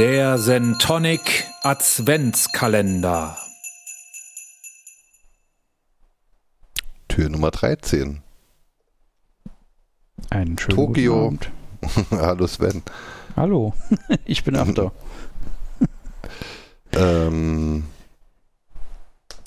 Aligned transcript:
Der 0.00 0.38
Sentonic 0.38 1.44
Adventskalender. 1.62 3.36
Tür 7.06 7.28
Nummer 7.28 7.50
13. 7.50 8.22
Einen 10.30 10.56
schönen 10.56 10.74
Tokio. 10.74 11.28
guten 11.28 11.50
Abend. 11.82 12.10
Hallo 12.12 12.46
Sven. 12.46 12.82
Hallo, 13.36 13.74
ich 14.24 14.42
bin 14.42 14.56
After. 14.56 14.90
Ähm, 16.92 17.84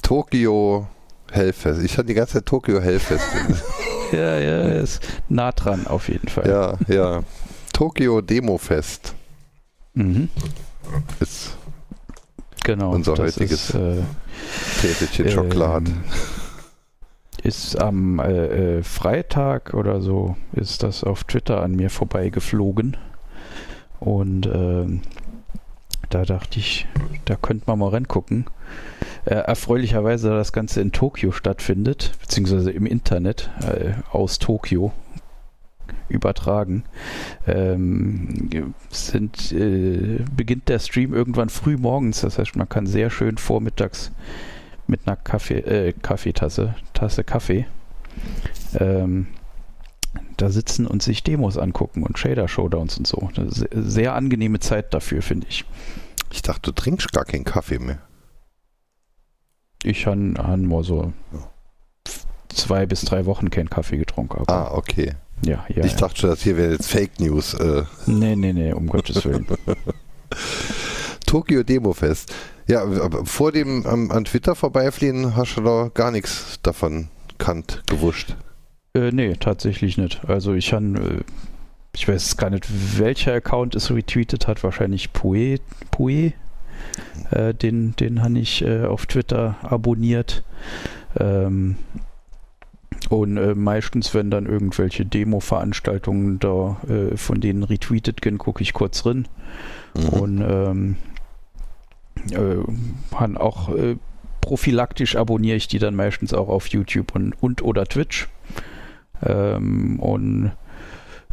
Tokio 0.03 0.87
Hellfest. 1.31 1.81
Ich 1.83 1.97
hatte 1.97 2.05
die 2.09 2.13
ganze 2.13 2.33
Zeit 2.33 2.45
Tokio 2.45 2.79
Hellfest. 2.79 3.25
ja, 4.11 4.37
ja, 4.37 4.61
ist 4.61 5.01
nah 5.29 5.51
dran 5.51 5.87
auf 5.87 6.09
jeden 6.09 6.27
Fall. 6.27 6.47
ja, 6.47 6.77
ja. 6.87 7.23
Tokio 7.73 8.21
Demofest 8.21 9.15
Mhm, 9.93 10.29
ist 11.19 11.57
genau. 12.63 12.91
Unser 12.91 13.17
heutiges 13.17 13.69
ist, 13.69 13.75
äh, 13.75 14.01
Täfelchen 14.81 15.29
Schokolade. 15.29 15.91
ähm, 15.91 16.03
ist 17.43 17.79
am 17.79 18.19
äh, 18.19 18.77
äh, 18.77 18.83
Freitag 18.83 19.73
oder 19.73 20.01
so 20.01 20.35
ist 20.53 20.83
das 20.83 21.03
auf 21.03 21.25
Twitter 21.25 21.61
an 21.61 21.75
mir 21.75 21.89
vorbeigeflogen. 21.89 22.97
Und 23.99 24.45
ähm, 24.47 25.01
da 26.09 26.25
dachte 26.25 26.59
ich, 26.59 26.87
da 27.25 27.35
könnte 27.35 27.65
man 27.67 27.79
mal 27.79 27.89
reingucken. 27.89 28.45
Äh, 29.25 29.35
erfreulicherweise, 29.35 30.29
da 30.29 30.35
das 30.35 30.51
Ganze 30.51 30.81
in 30.81 30.91
Tokio 30.91 31.31
stattfindet, 31.31 32.13
beziehungsweise 32.19 32.71
im 32.71 32.85
Internet 32.85 33.49
äh, 33.61 33.93
aus 34.11 34.39
Tokio 34.39 34.91
übertragen, 36.09 36.83
ähm, 37.47 38.73
sind, 38.89 39.51
äh, 39.51 40.19
beginnt 40.35 40.69
der 40.69 40.79
Stream 40.79 41.13
irgendwann 41.13 41.49
früh 41.49 41.77
morgens. 41.77 42.21
Das 42.21 42.37
heißt, 42.39 42.55
man 42.55 42.69
kann 42.69 42.85
sehr 42.87 43.09
schön 43.09 43.37
vormittags 43.37 44.11
mit 44.87 45.01
einer 45.07 45.15
Kaffee, 45.15 45.59
äh, 45.59 45.93
Kaffeetasse, 45.93 46.75
Tasse 46.93 47.23
Kaffee, 47.23 47.65
ähm, 48.79 49.27
da 50.37 50.49
sitzen 50.49 50.85
und 50.87 51.01
sich 51.01 51.23
Demos 51.23 51.57
angucken 51.57 52.03
und 52.03 52.17
Shader-Showdowns 52.19 52.97
und 52.97 53.07
so. 53.07 53.29
Eine 53.35 53.49
se- 53.51 53.69
sehr 53.73 54.13
angenehme 54.13 54.59
Zeit 54.59 54.93
dafür, 54.93 55.21
finde 55.21 55.47
ich. 55.49 55.65
Ich 56.31 56.41
dachte, 56.41 56.61
du 56.61 56.71
trinkst 56.71 57.11
gar 57.13 57.25
keinen 57.25 57.43
Kaffee 57.45 57.79
mehr. 57.79 57.99
Ich 59.83 60.05
habe 60.07 60.17
mal 60.17 60.83
so 60.83 61.13
zwei 62.49 62.85
bis 62.85 63.01
drei 63.01 63.25
Wochen 63.25 63.49
keinen 63.49 63.69
Kaffee 63.69 63.97
getrunken. 63.97 64.39
Aber 64.39 64.53
Ah, 64.53 64.73
okay. 64.75 65.13
Ja, 65.45 65.65
ja. 65.69 65.83
ich 65.85 65.91
ja. 65.93 65.97
dachte 65.97 66.19
schon, 66.21 66.29
das 66.29 66.41
hier 66.43 66.57
wäre 66.57 66.71
jetzt 66.73 66.87
Fake 66.89 67.19
News. 67.19 67.53
Äh, 67.53 67.83
Nee, 68.05 68.35
nee, 68.35 68.53
nee, 68.53 68.73
um 68.73 68.87
Gottes 68.87 69.23
Willen. 69.25 69.45
Tokio 71.25 71.63
Demofest. 71.63 72.33
Ja, 72.67 72.81
aber 72.83 73.25
vor 73.25 73.51
dem 73.51 73.85
am- 73.85 74.11
an 74.11 74.25
Twitter 74.25 74.55
vorbeifliehen 74.55 75.35
hast 75.35 75.57
du 75.57 75.61
da 75.61 75.89
gar 75.93 76.11
nichts 76.11 76.59
davon 76.63 77.09
kannt, 77.37 77.83
gewusst. 77.89 78.35
Äh, 78.95 79.11
nee, 79.11 79.33
tatsächlich 79.39 79.97
nicht. 79.97 80.23
Also 80.27 80.53
ich 80.53 80.71
habe, 80.73 80.85
äh, 80.85 81.23
ich 81.95 82.07
weiß 82.07 82.37
gar 82.37 82.49
nicht, 82.49 82.65
welcher 82.99 83.33
Account 83.33 83.75
es 83.75 83.91
retweetet 83.91 84.47
hat, 84.47 84.63
wahrscheinlich 84.63 85.11
Pue, 85.13 85.57
Pue. 85.91 86.33
Äh, 87.31 87.53
den 87.53 87.95
den 87.95 88.21
habe 88.21 88.39
ich 88.39 88.63
äh, 88.63 88.85
auf 88.85 89.05
Twitter 89.05 89.55
abonniert. 89.61 90.43
Ähm, 91.19 91.77
und 93.09 93.37
äh, 93.37 93.55
meistens, 93.55 94.13
wenn 94.13 94.31
dann 94.31 94.45
irgendwelche 94.45 95.05
Demo-Veranstaltungen 95.05 96.39
da 96.39 96.77
äh, 96.87 97.17
von 97.17 97.41
denen 97.41 97.63
retweetet 97.63 98.21
gehen, 98.21 98.37
gucke 98.37 98.61
ich 98.61 98.73
kurz 98.73 99.03
drin. 99.03 99.27
Mhm. 99.95 100.09
Und 100.09 100.41
ähm, 100.41 100.95
äh, 102.31 103.15
han 103.15 103.37
auch 103.37 103.69
äh, 103.75 103.97
prophylaktisch 104.41 105.15
abonniere 105.15 105.57
ich 105.57 105.67
die 105.67 105.79
dann 105.79 105.95
meistens 105.95 106.33
auch 106.33 106.49
auf 106.49 106.67
YouTube 106.67 107.15
und, 107.15 107.33
und 107.41 107.61
oder 107.63 107.85
Twitch. 107.85 108.27
Ähm, 109.25 109.99
und 109.99 110.51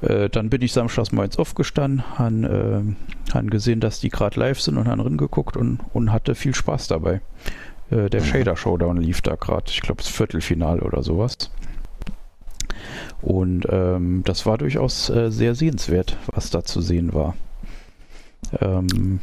äh, 0.00 0.28
dann 0.30 0.48
bin 0.50 0.62
ich 0.62 0.72
samstags 0.72 1.12
mal 1.12 1.24
ins 1.24 1.38
Off 1.38 1.54
gestanden, 1.54 2.18
han, 2.18 2.44
äh, 2.44 3.34
han 3.34 3.50
gesehen, 3.50 3.80
dass 3.80 4.00
die 4.00 4.08
gerade 4.08 4.38
live 4.38 4.60
sind 4.60 4.78
und 4.78 4.88
han 4.88 5.00
reingeguckt 5.00 5.56
und, 5.56 5.80
und 5.92 6.12
hatte 6.12 6.34
viel 6.34 6.54
Spaß 6.54 6.88
dabei. 6.88 7.20
Der 7.92 8.20
Mhm. 8.20 8.24
Shader 8.24 8.56
Showdown 8.56 8.98
lief 8.98 9.20
da 9.20 9.34
gerade, 9.34 9.64
ich 9.66 9.80
glaube 9.80 10.00
das 10.00 10.06
Viertelfinal 10.06 10.78
oder 10.78 11.02
sowas. 11.02 11.50
Und 13.22 13.66
ähm, 13.70 14.22
das 14.24 14.46
war 14.46 14.58
durchaus 14.58 15.10
äh, 15.10 15.30
sehr 15.30 15.54
sehenswert, 15.54 16.16
was 16.32 16.50
da 16.50 16.64
zu 16.64 16.80
sehen 16.80 17.12
war. 17.12 17.36
Ähm, 18.60 19.20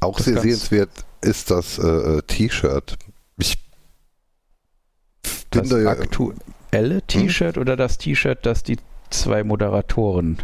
Auch 0.00 0.18
sehr 0.18 0.40
sehenswert 0.40 0.90
ist 1.20 1.50
das 1.50 1.78
äh, 1.78 1.86
äh, 1.86 2.22
T-Shirt. 2.22 2.96
Ich 3.38 3.58
bin 5.50 5.62
das 5.62 5.68
da 5.68 5.78
ja. 5.78 5.90
aktuelle 5.90 7.02
T-Shirt 7.02 7.58
oder 7.58 7.76
das 7.76 7.98
T-Shirt, 7.98 8.38
das 8.42 8.62
die 8.62 8.78
zwei 9.10 9.44
Moderatoren 9.44 10.38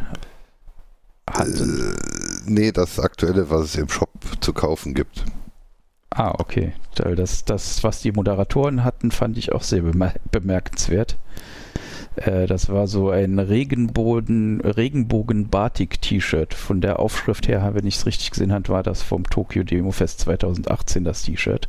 hatten? 1.28 1.94
Äh, 1.96 2.50
nee, 2.50 2.72
das 2.72 2.98
aktuelle, 2.98 3.50
was 3.50 3.62
es 3.62 3.76
im 3.76 3.88
Shop 3.88 4.10
zu 4.40 4.52
kaufen 4.52 4.94
gibt. 4.94 5.24
Ah, 6.10 6.34
okay. 6.38 6.74
Das, 6.94 7.44
das, 7.44 7.82
was 7.82 8.00
die 8.00 8.12
Moderatoren 8.12 8.84
hatten, 8.84 9.10
fand 9.10 9.36
ich 9.36 9.52
auch 9.52 9.62
sehr 9.62 9.82
bemer 9.82 10.14
bemerkenswert. 10.30 11.16
Äh, 12.16 12.46
das 12.46 12.68
war 12.68 12.86
so 12.86 13.10
ein 13.10 13.38
Regenbogen, 13.38 14.60
Regenbogen-Batik-T-Shirt. 14.60 16.54
Von 16.54 16.80
der 16.80 16.98
Aufschrift 17.00 17.48
her, 17.48 17.70
wenn 17.74 17.86
ich 17.86 17.96
es 17.96 18.06
richtig 18.06 18.30
gesehen 18.30 18.52
habe, 18.52 18.68
war 18.68 18.82
das 18.82 19.02
vom 19.02 19.24
Tokyo 19.24 19.62
Demo 19.64 19.90
Fest 19.90 20.20
2018 20.20 21.04
das 21.04 21.22
T-Shirt. 21.22 21.68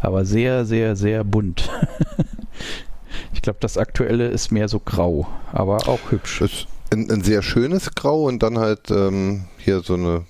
Aber 0.00 0.24
sehr, 0.24 0.64
sehr, 0.64 0.96
sehr 0.96 1.24
bunt. 1.24 1.70
ich 3.34 3.42
glaube, 3.42 3.58
das 3.60 3.76
aktuelle 3.76 4.28
ist 4.28 4.50
mehr 4.50 4.68
so 4.68 4.80
grau, 4.80 5.26
aber 5.52 5.88
auch 5.88 6.10
hübsch. 6.10 6.40
Ist 6.40 6.66
ein, 6.90 7.10
ein 7.10 7.22
sehr 7.22 7.42
schönes 7.42 7.94
Grau 7.94 8.24
und 8.24 8.42
dann 8.42 8.58
halt 8.58 8.90
ähm, 8.90 9.44
hier 9.58 9.80
so 9.80 9.94
eine 9.94 10.22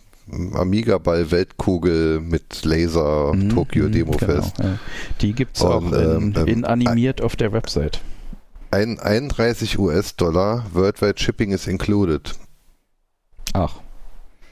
Amiga-Ball-Weltkugel 0.54 2.20
mit 2.20 2.64
Laser 2.64 3.32
Mhm, 3.34 3.48
Tokyo 3.50 3.84
mhm, 3.84 3.92
Demo 3.92 4.12
genau, 4.12 4.32
Fest. 4.32 4.58
ja. 4.58 4.78
Die 5.20 5.32
gibt 5.32 5.56
es 5.56 5.62
auch 5.62 5.80
in, 5.82 5.94
ähm, 5.94 6.34
ähm, 6.36 6.46
in 6.46 6.64
animiert 6.64 7.20
auf 7.22 7.36
der 7.36 7.52
Website. 7.52 8.00
Ein, 8.70 9.00
31 9.00 9.78
US-Dollar, 9.78 10.64
Worldwide 10.72 11.18
Shipping 11.18 11.50
is 11.50 11.66
included. 11.66 12.34
Ach, 13.52 13.80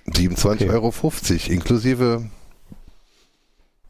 27,50 0.08 0.54
Okay. 0.54 0.70
Euro, 0.70 0.92
inklusive. 1.52 2.30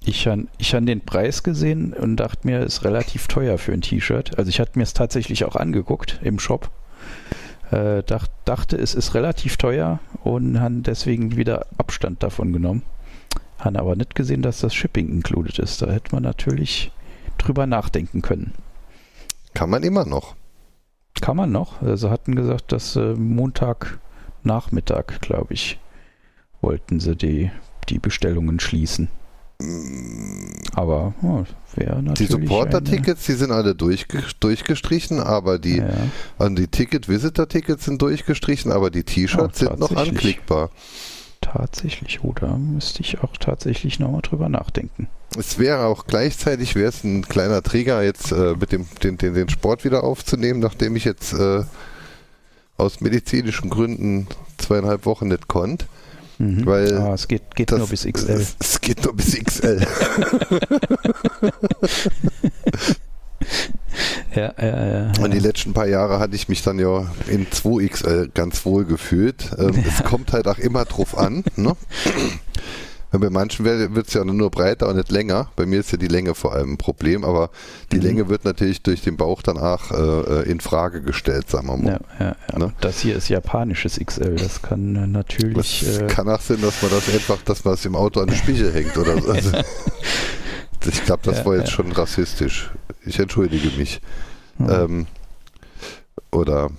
ich 0.04 0.26
habe 0.26 0.46
ich 0.58 0.74
han 0.74 0.86
den 0.86 1.00
Preis 1.00 1.42
gesehen 1.42 1.92
und 1.92 2.16
dachte 2.16 2.46
mir, 2.46 2.60
ist 2.60 2.84
relativ 2.84 3.26
teuer 3.28 3.58
für 3.58 3.72
ein 3.72 3.80
T-Shirt. 3.80 4.38
Also 4.38 4.48
ich 4.48 4.60
hatte 4.60 4.78
mir 4.78 4.82
es 4.82 4.94
tatsächlich 4.94 5.44
auch 5.44 5.56
angeguckt 5.56 6.20
im 6.22 6.38
Shop. 6.38 6.70
Äh, 7.70 8.02
dacht, 8.02 8.30
dachte, 8.44 8.76
es 8.76 8.94
ist 8.94 9.14
relativ 9.14 9.56
teuer 9.56 10.00
und 10.24 10.60
han 10.60 10.82
deswegen 10.82 11.36
wieder 11.36 11.66
Abstand 11.76 12.22
davon 12.22 12.52
genommen. 12.52 12.82
Han 13.58 13.76
aber 13.76 13.96
nicht 13.96 14.14
gesehen, 14.14 14.42
dass 14.42 14.60
das 14.60 14.74
Shipping 14.74 15.08
included 15.08 15.58
ist. 15.58 15.82
Da 15.82 15.90
hätte 15.90 16.14
man 16.14 16.22
natürlich 16.22 16.92
drüber 17.36 17.66
nachdenken 17.66 18.22
können. 18.22 18.52
Kann 19.58 19.70
man 19.70 19.82
immer 19.82 20.04
noch. 20.04 20.36
Kann 21.20 21.36
man 21.36 21.50
noch. 21.50 21.82
Also 21.82 22.10
hatten 22.10 22.36
gesagt, 22.36 22.70
dass 22.70 22.94
äh, 22.94 23.14
Montagnachmittag, 23.14 25.20
glaube 25.20 25.54
ich, 25.54 25.80
wollten 26.60 27.00
sie 27.00 27.16
die, 27.16 27.50
die 27.88 27.98
Bestellungen 27.98 28.60
schließen. 28.60 29.08
Aber 30.76 31.12
oh, 31.22 31.42
wäre 31.74 31.96
Die 31.96 32.02
natürlich. 32.02 32.30
Supporter-Tickets, 32.30 33.26
die 33.26 33.32
sind 33.32 33.50
alle 33.50 33.74
durchge 33.74 34.22
durchgestrichen, 34.38 35.18
aber 35.18 35.58
die, 35.58 35.78
Ja, 35.78 35.88
also 36.38 36.54
die 36.54 36.68
Ticket-Visitor-Tickets 36.68 37.84
sind 37.84 38.00
durchgestrichen, 38.00 38.70
aber 38.70 38.90
die 38.90 39.02
T-Shirts 39.02 39.60
Oh, 39.64 39.70
sind 39.70 39.80
noch 39.80 39.96
anklickbar. 39.96 40.70
tatsächlich. 41.40 42.20
Oh, 42.22 42.32
da 42.32 42.56
müsste 42.56 43.00
ich 43.00 43.24
auch 43.24 43.36
tatsächlich 43.36 43.98
nochmal 43.98 44.22
drüber 44.22 44.48
nachdenken. 44.48 45.08
Es 45.38 45.58
wäre 45.58 45.86
auch 45.86 46.06
gleichzeitig, 46.06 46.74
wäre 46.74 46.88
es 46.88 47.04
ein 47.04 47.26
kleiner 47.28 47.62
Trigger, 47.62 48.02
jetzt 48.02 48.32
äh, 48.32 48.54
mit 48.58 48.72
dem 48.72 48.86
den, 49.02 49.16
den, 49.18 49.34
den 49.34 49.48
Sport 49.48 49.84
wieder 49.84 50.04
aufzunehmen, 50.04 50.60
nachdem 50.60 50.96
ich 50.96 51.04
jetzt 51.04 51.32
äh, 51.32 51.62
aus 52.76 53.00
medizinischen 53.00 53.70
Gründen 53.70 54.26
zweieinhalb 54.58 55.06
Wochen 55.06 55.28
nicht 55.28 55.48
konnte. 55.48 55.86
Mhm. 56.38 56.66
Weil 56.66 56.96
ah, 56.98 57.14
es 57.14 57.26
geht, 57.28 57.54
geht 57.56 57.72
Das- 57.72 57.78
nur 57.78 57.88
bis 57.88 58.04
XL. 58.04 58.30
Es, 58.30 58.56
es 58.60 58.80
geht 58.80 59.04
nur 59.04 59.14
bis 59.14 59.34
XL. 59.36 59.86
Ja, 64.34 64.52
ja, 64.60 64.86
ja. 64.86 65.12
Und 65.20 65.32
die 65.32 65.38
ja. 65.38 65.42
letzten 65.42 65.72
paar 65.72 65.86
Jahre 65.86 66.18
hatte 66.18 66.36
ich 66.36 66.48
mich 66.48 66.62
dann 66.62 66.78
ja 66.78 67.10
in 67.28 67.46
2XL 67.46 68.30
ganz 68.34 68.64
wohl 68.64 68.84
gefühlt. 68.84 69.50
Ähm, 69.58 69.82
Es 69.86 70.04
kommt 70.04 70.32
halt 70.32 70.46
auch 70.46 70.58
immer 70.58 70.84
drauf 70.84 71.16
an. 71.16 71.42
Ne? 71.56 71.74
Bei 73.10 73.30
manchen 73.30 73.64
wird 73.64 74.06
es 74.08 74.12
ja 74.14 74.22
nur 74.24 74.50
breiter 74.50 74.88
und 74.88 74.96
nicht 74.96 75.10
länger. 75.10 75.50
Bei 75.56 75.64
mir 75.64 75.80
ist 75.80 75.90
ja 75.92 75.98
die 75.98 76.08
Länge 76.08 76.34
vor 76.34 76.52
allem 76.52 76.72
ein 76.74 76.76
Problem, 76.78 77.24
aber 77.24 77.50
die 77.90 77.96
Mhm. 77.96 78.02
Länge 78.02 78.28
wird 78.28 78.44
natürlich 78.44 78.82
durch 78.82 79.00
den 79.00 79.16
Bauch 79.16 79.40
danach 79.42 79.90
äh, 79.90 80.42
in 80.50 80.60
Frage 80.60 81.00
gestellt, 81.00 81.48
sagen 81.48 81.68
wir 81.68 81.76
mal. 81.78 82.00
Ja, 82.18 82.26
ja, 82.26 82.36
ja. 82.52 82.58
Ne? 82.58 82.72
Das 82.80 83.00
hier 83.00 83.16
ist 83.16 83.28
japanisches 83.30 83.98
XL. 83.98 84.36
Das 84.36 84.60
kann 84.60 84.94
äh, 84.96 85.06
natürlich. 85.06 85.80
Das 85.86 85.98
Äh, 86.00 86.06
kann 86.08 86.28
auch 86.28 86.40
sein, 86.40 86.60
dass 86.60 86.82
man 86.82 86.90
das 86.90 87.08
einfach, 87.14 87.38
dass 87.46 87.64
man 87.64 87.74
es 87.74 87.84
im 87.86 87.96
Auto 87.96 88.20
an 88.20 88.26
den 88.26 88.36
Spiegel 88.36 88.72
hängt 88.72 88.96
oder 88.98 89.20
so. 89.22 89.32
Also, 89.32 89.52
ich 90.86 91.04
glaube, 91.04 91.22
das 91.24 91.38
Ja, 91.38 91.44
war 91.46 91.54
jetzt 91.56 91.68
ja. 91.70 91.74
schon 91.76 91.92
rassistisch. 91.92 92.70
Ich 93.06 93.18
entschuldige 93.18 93.70
mich. 93.78 94.00
hm. 94.58 94.68
Ähm, 94.70 95.06
oder 96.30 96.70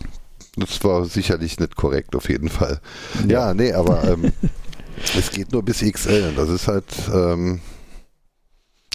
das 0.56 0.84
war 0.84 1.06
sicherlich 1.06 1.60
nicht 1.60 1.76
korrekt 1.76 2.16
auf 2.16 2.30
jeden 2.30 2.50
Fall. 2.50 2.82
Ja, 3.28 3.54
nee, 3.54 3.74
aber 3.74 4.04
ähm, 4.04 4.32
es 5.18 5.32
geht 5.32 5.52
nur 5.52 5.64
bis 5.64 5.80
XL. 5.82 6.34
Das 6.36 6.50
ist 6.50 6.68
halt. 6.68 6.86
Ähm, 7.14 7.60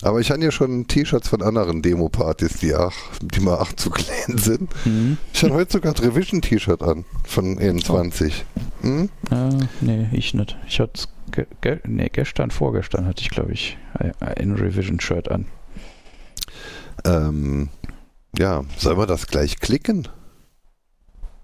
aber 0.03 0.21
ich 0.21 0.31
habe 0.31 0.43
ja 0.43 0.51
schon 0.51 0.87
T-Shirts 0.87 1.29
von 1.29 1.41
anderen 1.41 1.81
Demo-Partys, 1.81 2.59
die, 2.59 2.75
die 3.23 3.41
mal 3.41 3.56
auch 3.56 3.73
zu 3.73 3.89
klein 3.91 4.37
sind. 4.37 4.69
Mhm. 4.85 5.17
Ich 5.33 5.43
hatte 5.43 5.55
heute 5.55 5.73
sogar 5.73 5.95
ein 5.95 6.05
Revision-T-Shirt 6.05 6.83
an 6.83 7.05
von 7.25 7.59
N20. 7.59 8.33
Hm? 8.83 9.09
Äh, 9.31 9.49
nee, 9.81 10.09
ich 10.12 10.35
nicht. 10.35 10.59
Ich 10.69 10.79
hatte 10.81 11.05
ge 11.31 11.47
ge 11.62 11.79
nee, 11.87 12.11
gestern, 12.12 12.50
vorgestern 12.50 13.07
hatte 13.07 13.23
ich, 13.23 13.31
glaube 13.31 13.53
ich, 13.53 13.79
ein- 13.95 14.12
ein 14.21 14.53
Revision-Shirt 14.53 15.31
an. 15.31 15.47
Ähm, 17.05 17.69
ja, 18.37 18.65
sollen 18.77 18.99
wir 18.99 19.07
das 19.07 19.27
gleich 19.27 19.59
klicken? 19.61 20.09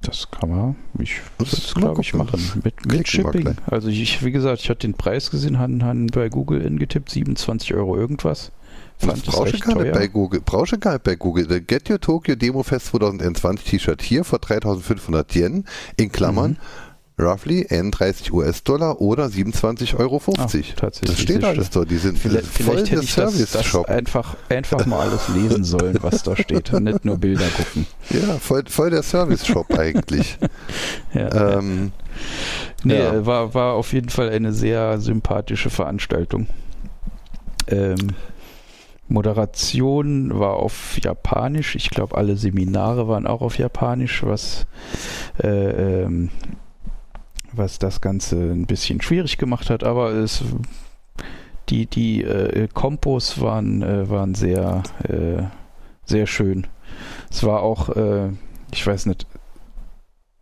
Das 0.02 0.30
kann 0.30 0.48
man, 0.48 0.76
ich 0.98 1.20
würde 1.36 1.52
es, 1.52 1.74
glaube 1.74 2.00
ich, 2.00 2.14
machen. 2.14 2.40
Mit, 2.64 2.86
mit 2.86 3.06
Shipping. 3.06 3.54
Also 3.66 3.88
ich, 3.88 4.24
wie 4.24 4.32
gesagt, 4.32 4.62
ich 4.62 4.70
hatte 4.70 4.86
den 4.86 4.94
Preis 4.94 5.30
gesehen, 5.30 5.58
han, 5.58 5.84
han 5.84 6.06
bei 6.06 6.30
Google 6.30 6.62
ingetippt, 6.62 7.10
27 7.10 7.74
Euro 7.74 7.96
irgendwas. 7.96 8.50
Fand 8.96 9.26
Das 9.26 9.34
brauchst 9.34 9.60
gar 9.62 9.82
nicht 9.82 9.92
bei 9.92 10.06
Google. 10.08 10.40
Brauchst 10.44 10.72
du 10.72 10.78
gar 10.78 10.92
nicht 10.92 11.04
bei 11.04 11.16
Google. 11.16 11.46
Der 11.46 11.60
Get 11.60 11.90
Your 11.90 12.00
Tokyo 12.00 12.34
Demo 12.34 12.62
Fest 12.62 12.86
2020 12.86 13.70
T-Shirt 13.70 14.02
hier 14.02 14.24
für 14.24 14.38
3500 14.38 15.34
Yen 15.34 15.64
in 15.96 16.12
Klammern 16.12 16.52
Mhm. 16.52 16.56
Roughly 17.20 17.66
31 17.68 18.32
US-Dollar 18.32 19.00
oder 19.00 19.26
27,50 19.26 19.96
Euro. 19.98 20.20
Ah, 20.38 20.46
tatsächlich, 20.46 20.74
das 21.02 21.20
steht 21.20 21.44
alles 21.44 21.70
dort. 21.70 21.90
Die 21.90 21.96
sind 21.98 22.18
Vielleicht, 22.18 22.46
voll 22.46 22.76
vielleicht 22.78 22.92
der 22.92 22.96
hätte 22.98 23.04
ich 23.04 23.14
das, 23.14 23.32
das 23.32 23.42
Service-Shop. 23.50 23.88
einfach, 23.88 24.36
einfach 24.48 24.86
mal 24.86 25.00
alles 25.08 25.28
lesen 25.28 25.64
sollen, 25.64 25.98
was 26.00 26.22
da 26.22 26.36
steht 26.36 26.72
nicht 26.80 27.04
nur 27.04 27.18
Bilder 27.18 27.46
gucken. 27.56 27.86
Ja, 28.10 28.38
voll, 28.38 28.64
voll 28.68 28.90
der 28.90 29.02
Service-Shop 29.02 29.72
eigentlich. 29.78 30.38
Ja. 31.14 31.58
ähm, 31.58 31.92
Nee, 32.82 32.98
Ja. 32.98 33.26
war, 33.26 33.54
war 33.54 33.74
auf 33.74 33.92
jeden 33.92 34.08
Fall 34.08 34.30
eine 34.30 34.52
sehr 34.52 35.00
sympathische 35.00 35.70
Veranstaltung. 35.70 36.46
Ähm, 37.68 38.10
Moderation 39.08 40.38
war 40.38 40.54
auf 40.54 40.98
Japanisch. 40.98 41.74
Ich 41.74 41.90
glaube, 41.90 42.16
alle 42.16 42.36
Seminare 42.36 43.08
waren 43.08 43.26
auch 43.26 43.40
auf 43.42 43.58
Japanisch, 43.58 44.22
was, 44.24 44.66
äh, 45.42 46.02
ähm, 46.04 46.30
was 47.60 47.78
das 47.78 48.00
Ganze 48.00 48.36
ein 48.36 48.66
bisschen 48.66 49.00
schwierig 49.02 49.36
gemacht 49.38 49.70
hat. 49.70 49.84
Aber 49.84 50.12
es, 50.12 50.42
die, 51.68 51.86
die 51.86 52.24
äh, 52.24 52.66
Kompos 52.72 53.40
waren, 53.40 53.82
äh, 53.82 54.08
waren 54.08 54.34
sehr, 54.34 54.82
äh, 55.04 55.42
sehr 56.04 56.26
schön. 56.26 56.66
Es 57.30 57.44
war 57.44 57.62
auch, 57.62 57.90
äh, 57.90 58.30
ich 58.72 58.84
weiß 58.84 59.06
nicht, 59.06 59.26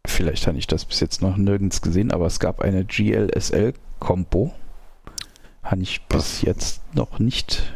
vielleicht 0.06 0.46
habe 0.46 0.58
ich 0.58 0.68
das 0.68 0.84
bis 0.84 1.00
jetzt 1.00 1.20
noch 1.20 1.36
nirgends 1.36 1.82
gesehen, 1.82 2.12
aber 2.12 2.26
es 2.26 2.38
gab 2.38 2.60
eine 2.60 2.84
GLSL-Kompo. 2.84 4.52
Habe 5.64 5.82
ich 5.82 6.06
bis 6.06 6.18
Was? 6.18 6.42
jetzt 6.42 6.94
noch 6.94 7.18
nicht 7.18 7.74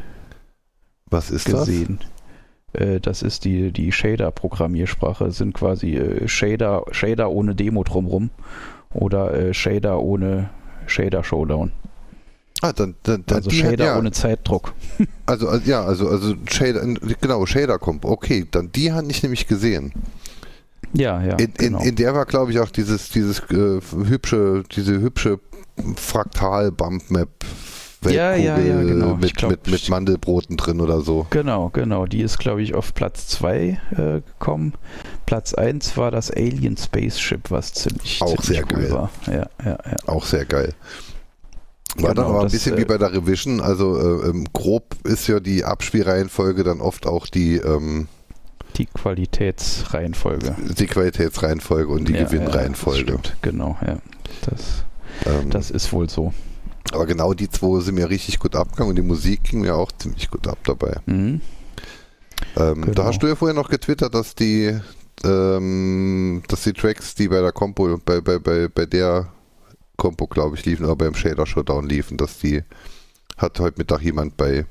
was 1.06 1.31
ist 1.31 1.45
gesehen. 1.45 1.99
Äh, 2.73 3.00
das 3.00 3.23
ist 3.23 3.45
die, 3.45 3.73
die 3.73 3.93
Shader-Programmiersprache. 3.93 5.31
Sind 5.31 5.53
quasi 5.53 5.97
äh, 5.97 6.29
Shader, 6.29 6.85
Shader 6.93 7.31
ohne 7.31 7.55
Demo 7.55 7.83
drumrum 7.83 8.31
oder 8.94 9.35
äh, 9.35 9.55
Shader 9.55 10.00
ohne 10.00 10.50
Shader-Showdown. 10.87 11.73
das? 12.61 12.71
Ah, 12.71 12.73
dann, 12.73 12.94
dann, 13.03 13.25
dann 13.27 13.39
Also 13.39 13.50
Shader 13.50 13.85
ja, 13.87 13.99
ohne 13.99 14.12
Zeitdruck. 14.12 14.73
also, 15.27 15.49
also 15.49 15.69
ja, 15.69 15.85
also 15.85 16.09
also 16.09 16.35
Shader, 16.49 16.87
genau 17.21 17.44
Shader 17.44 17.79
kommt. 17.79 18.05
Okay, 18.05 18.47
dann 18.50 18.71
die 18.71 18.93
hatte 18.93 19.09
ich 19.11 19.23
nämlich 19.23 19.49
gesehen. 19.49 19.93
Ja, 20.94 21.21
ja. 21.23 21.37
In, 21.37 21.47
in, 21.47 21.55
genau. 21.55 21.83
in 21.83 21.97
der 21.97 22.15
war, 22.15 22.27
glaube 22.27 22.53
ich, 22.53 22.61
auch 22.61 22.71
dieses, 22.71 23.11
dieses 23.11 23.41
äh, 23.50 23.81
hübsche, 23.81 24.62
diese 24.77 25.00
hübsche 25.00 25.41
Fraktal-Bump-Map. 25.97 27.31
Ja, 28.10 28.34
ja, 28.34 28.58
ja, 28.58 28.82
genau. 28.82 29.16
Mit, 29.16 29.37
glaub, 29.37 29.50
mit, 29.52 29.66
mit 29.69 29.88
Mandelbroten 29.88 30.56
drin 30.56 30.81
oder 30.81 31.00
so. 31.02 31.26
Genau, 31.31 31.69
genau. 31.69 32.06
Die 32.06 32.20
ist, 32.22 32.38
glaube 32.38 32.62
ich, 32.62 32.75
auf 32.75 32.94
Platz 32.94 33.28
2 33.28 33.58
äh, 33.93 34.20
gekommen. 34.20 34.75
Platz 35.26 35.54
1 35.54 35.96
war 35.96 36.10
das 36.10 36.31
Alien 36.31 36.76
Spaceship, 36.76 37.50
was 37.50 37.72
ziemlich, 37.75 38.20
Auch 38.20 38.40
ziemlich 38.43 38.46
sehr 38.46 38.64
cool 38.72 38.82
geil. 38.82 38.90
war. 38.93 39.10
Ja, 39.26 39.46
ja, 39.64 39.78
ja. 39.84 39.96
Auch 40.06 40.25
sehr 40.26 40.44
geil. 40.44 40.75
War 41.96 42.10
Genau, 42.14 42.22
dann 42.22 42.25
aber 42.34 42.40
ein 42.46 42.50
bisschen 42.50 42.75
äh, 42.76 42.81
wie 42.81 42.84
bei 42.87 42.99
der 42.99 43.12
Revision. 43.12 43.60
Also 43.60 43.96
äh, 44.22 44.28
ähm, 44.31 44.46
grob 44.52 44.96
ist 45.04 45.26
ja 45.28 45.40
die 45.40 45.64
Abspielreihenfolge 45.64 46.64
dann 46.64 46.81
oft 46.81 47.06
auch 47.06 47.26
die, 47.26 47.56
ähm, 47.56 48.08
Die 48.76 48.87
Qualitätsreihenfolge. 48.87 50.54
die 50.78 50.87
Qualitätsreihenfolge 50.87 51.93
und 51.93 52.08
die 52.08 52.14
Ja, 52.14 52.25
Gewinnreihenfolge. 52.25 53.12
Ja, 53.12 53.19
genau, 53.43 53.76
ja. 53.87 53.99
Das, 54.49 54.84
ähm, 55.26 55.50
das 55.50 55.70
ist 55.70 55.93
wohl 55.93 56.08
so. 56.08 56.32
Aber 56.94 57.06
genau 57.06 57.35
die 57.35 57.49
zwei 57.50 57.81
sind 57.81 57.94
mir 57.97 58.09
richtig 58.11 58.39
gut 58.39 58.55
abgegangen 58.56 58.91
und 58.91 58.97
die 58.97 59.03
Musik 59.03 59.44
ging 59.44 59.61
mir 59.61 59.75
auch 59.77 59.91
ziemlich 59.93 60.31
gut 60.31 60.47
ab 60.49 60.59
dabei. 60.65 60.97
Mhm. 61.06 61.41
Ähm, 62.56 62.81
Da 62.81 62.93
Genau. 62.93 63.05
hast 63.05 63.19
du 63.23 63.27
ja 63.29 63.37
vorher 63.37 63.55
noch 63.55 63.69
getwittert, 63.69 64.15
dass 64.15 64.35
die, 64.35 64.79
ähm, 65.25 66.43
dass 66.49 66.62
die 66.65 66.73
Tracks, 66.73 67.15
die 67.15 67.29
bei 67.29 67.41
der 67.41 67.53
Compo, 67.53 67.99
bei, 68.05 68.21
bei, 68.21 68.39
bei, 68.39 68.69
bei 68.69 68.87
der 68.87 69.29
Compo, 69.97 70.27
glaube 70.27 70.56
ich, 70.56 70.65
liefen, 70.65 70.85
oder 70.85 70.97
beim 70.97 71.15
Shader 71.15 71.47
Showdown 71.47 71.89
liefen, 71.89 72.17
dass 72.17 72.39
die 72.39 72.62
hat 73.37 73.59
heute 73.61 73.79
Mittag 73.79 74.03
jemand 74.03 74.37
bei. 74.37 74.67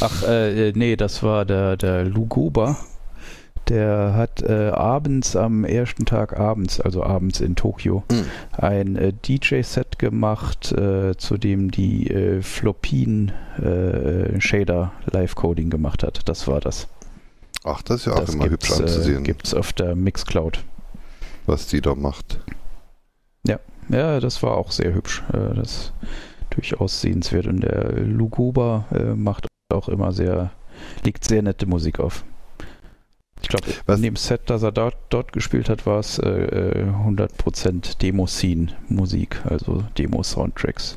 Ach, 0.00 0.22
äh, 0.24 0.72
nee, 0.74 0.96
das 0.96 1.22
war 1.22 1.44
der, 1.44 1.76
der 1.76 2.04
Lugoba. 2.04 2.76
Der 3.68 4.14
hat 4.14 4.42
äh, 4.42 4.68
abends, 4.70 5.36
am 5.36 5.64
ersten 5.64 6.04
Tag 6.04 6.38
abends, 6.38 6.80
also 6.80 7.02
abends 7.02 7.40
in 7.40 7.56
Tokio, 7.56 8.02
Mhm. 8.10 8.24
ein 8.52 8.96
äh, 8.96 9.12
DJ-Set 9.12 9.98
gemacht, 9.98 10.72
äh, 10.72 11.16
zu 11.16 11.36
dem 11.38 11.70
die 11.70 12.10
äh, 12.10 12.42
Flopin 12.42 13.32
äh, 13.62 14.40
Shader 14.40 14.92
Live-Coding 15.10 15.70
gemacht 15.70 16.02
hat. 16.02 16.28
Das 16.28 16.46
war 16.46 16.60
das. 16.60 16.88
Ach, 17.64 17.80
das 17.82 18.00
ist 18.00 18.06
ja 18.06 18.12
auch 18.12 18.20
das 18.20 18.34
immer 18.34 18.44
hübsch 18.50 18.68
gibt's, 18.68 18.80
äh, 18.80 18.82
anzusehen, 18.82 19.24
gibt's 19.24 19.54
auf 19.54 19.72
der 19.72 19.94
Mixcloud. 19.96 20.62
was 21.46 21.66
die 21.66 21.80
da 21.80 21.94
macht. 21.94 22.40
Ja, 23.90 24.18
das 24.18 24.42
war 24.42 24.56
auch 24.56 24.70
sehr 24.70 24.94
hübsch. 24.94 25.22
Äh, 25.34 25.54
das 25.56 25.92
durchaus 26.48 27.02
sehenswert. 27.02 27.46
Und 27.46 27.60
der 27.60 27.92
Luguba 28.00 28.86
äh, 28.90 29.14
macht 29.14 29.46
auch 29.72 29.90
immer 29.90 30.10
sehr, 30.12 30.52
legt 31.04 31.24
sehr 31.24 31.42
nette 31.42 31.66
Musik 31.66 32.00
auf. 32.00 32.24
Ich 33.44 33.48
glaube, 33.50 33.66
Was- 33.86 33.96
in 33.98 34.02
dem 34.02 34.16
Set, 34.16 34.42
das 34.46 34.62
er 34.62 34.72
dort, 34.72 34.96
dort 35.10 35.32
gespielt 35.34 35.68
hat, 35.68 35.84
war 35.86 35.98
es 36.00 36.18
äh, 36.18 36.28
äh, 36.28 36.84
100% 37.04 37.98
Demo-Scene-Musik, 38.00 39.42
also 39.44 39.84
Demo-Soundtracks. 39.98 40.96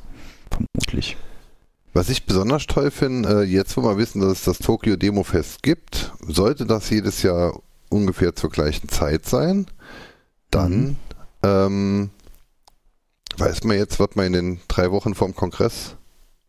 Vermutlich. 0.49 1.17
Was 1.93 2.09
ich 2.09 2.25
besonders 2.25 2.65
toll 2.67 2.89
finde, 2.91 3.41
äh, 3.41 3.43
jetzt 3.43 3.75
wo 3.75 3.81
wir 3.81 3.97
wissen, 3.97 4.21
dass 4.21 4.31
es 4.31 4.43
das 4.43 4.59
Tokyo 4.59 4.95
Demo 4.95 5.23
Fest 5.23 5.61
gibt, 5.61 6.13
sollte 6.25 6.65
das 6.65 6.89
jedes 6.89 7.21
Jahr 7.21 7.59
ungefähr 7.89 8.33
zur 8.35 8.49
gleichen 8.49 8.87
Zeit 8.87 9.25
sein, 9.25 9.67
dann 10.49 10.71
Mhm. 10.81 10.95
ähm, 11.43 12.09
weiß 13.37 13.63
man 13.65 13.77
jetzt, 13.77 13.99
was 13.99 14.09
man 14.15 14.27
in 14.27 14.33
den 14.33 14.59
drei 14.69 14.91
Wochen 14.91 15.15
vorm 15.15 15.35
Kongress 15.35 15.95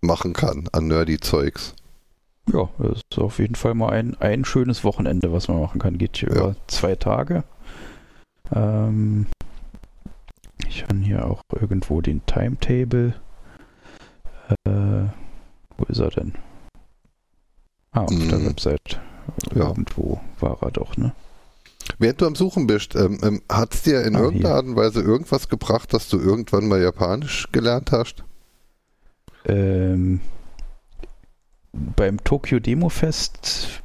machen 0.00 0.33
kann 0.33 0.69
an 0.73 0.87
nerdy 0.87 1.19
Zeugs. 1.19 1.75
Ja, 2.52 2.69
das 2.78 3.00
ist 3.11 3.19
auf 3.19 3.38
jeden 3.38 3.55
Fall 3.55 3.75
mal 3.75 3.90
ein, 3.90 4.17
ein 4.21 4.45
schönes 4.45 4.85
Wochenende, 4.85 5.33
was 5.33 5.49
man 5.49 5.61
machen 5.61 5.81
kann. 5.81 5.99
Geht 5.99 6.17
hier 6.17 6.31
Ja. 6.31 6.35
über 6.37 6.57
zwei 6.67 6.95
Tage. 6.97 7.45
Ähm, 8.55 9.26
ich 10.67 10.83
habe 10.85 10.97
hier 10.99 11.26
auch 11.26 11.43
irgendwo 11.61 12.00
den 12.00 12.25
Timetable. 12.26 13.14
Äh, 14.67 14.71
wo 15.76 15.85
ist 15.88 15.99
er 15.99 16.11
denn? 16.11 16.35
Ah, 17.93 18.02
auf 18.02 18.09
der 18.09 18.38
Mhm. 18.38 18.47
Website. 18.47 19.00
Ja. 19.55 19.69
Irgendwo 19.69 20.21
war 20.40 20.57
er 20.62 20.71
doch, 20.71 20.97
ne? 20.97 21.12
Während 21.99 22.21
du 22.21 22.26
am 22.26 22.35
Suchen 22.35 22.67
bist, 22.67 22.95
ähm, 22.97 23.19
ähm, 23.23 23.43
hat 23.50 23.75
es 23.75 23.83
dir 23.83 24.02
in 24.05 24.17
Ah, 24.17 24.21
irgendeiner 24.21 24.49
hier. 24.49 24.57
Art 24.57 24.67
und 24.67 24.76
Weise 24.76 25.00
irgendwas 25.02 25.49
gebracht, 25.49 25.93
dass 25.93 26.09
du 26.09 26.19
irgendwann 26.19 26.69
mal 26.69 26.81
Japanisch 26.81 27.49
gelernt 27.52 27.93
hast? 27.93 28.25
Ähm, 29.45 30.21
beim 31.97 32.23
Tokyo 32.25 32.61
Demo 32.61 32.88
Fest 32.88 33.82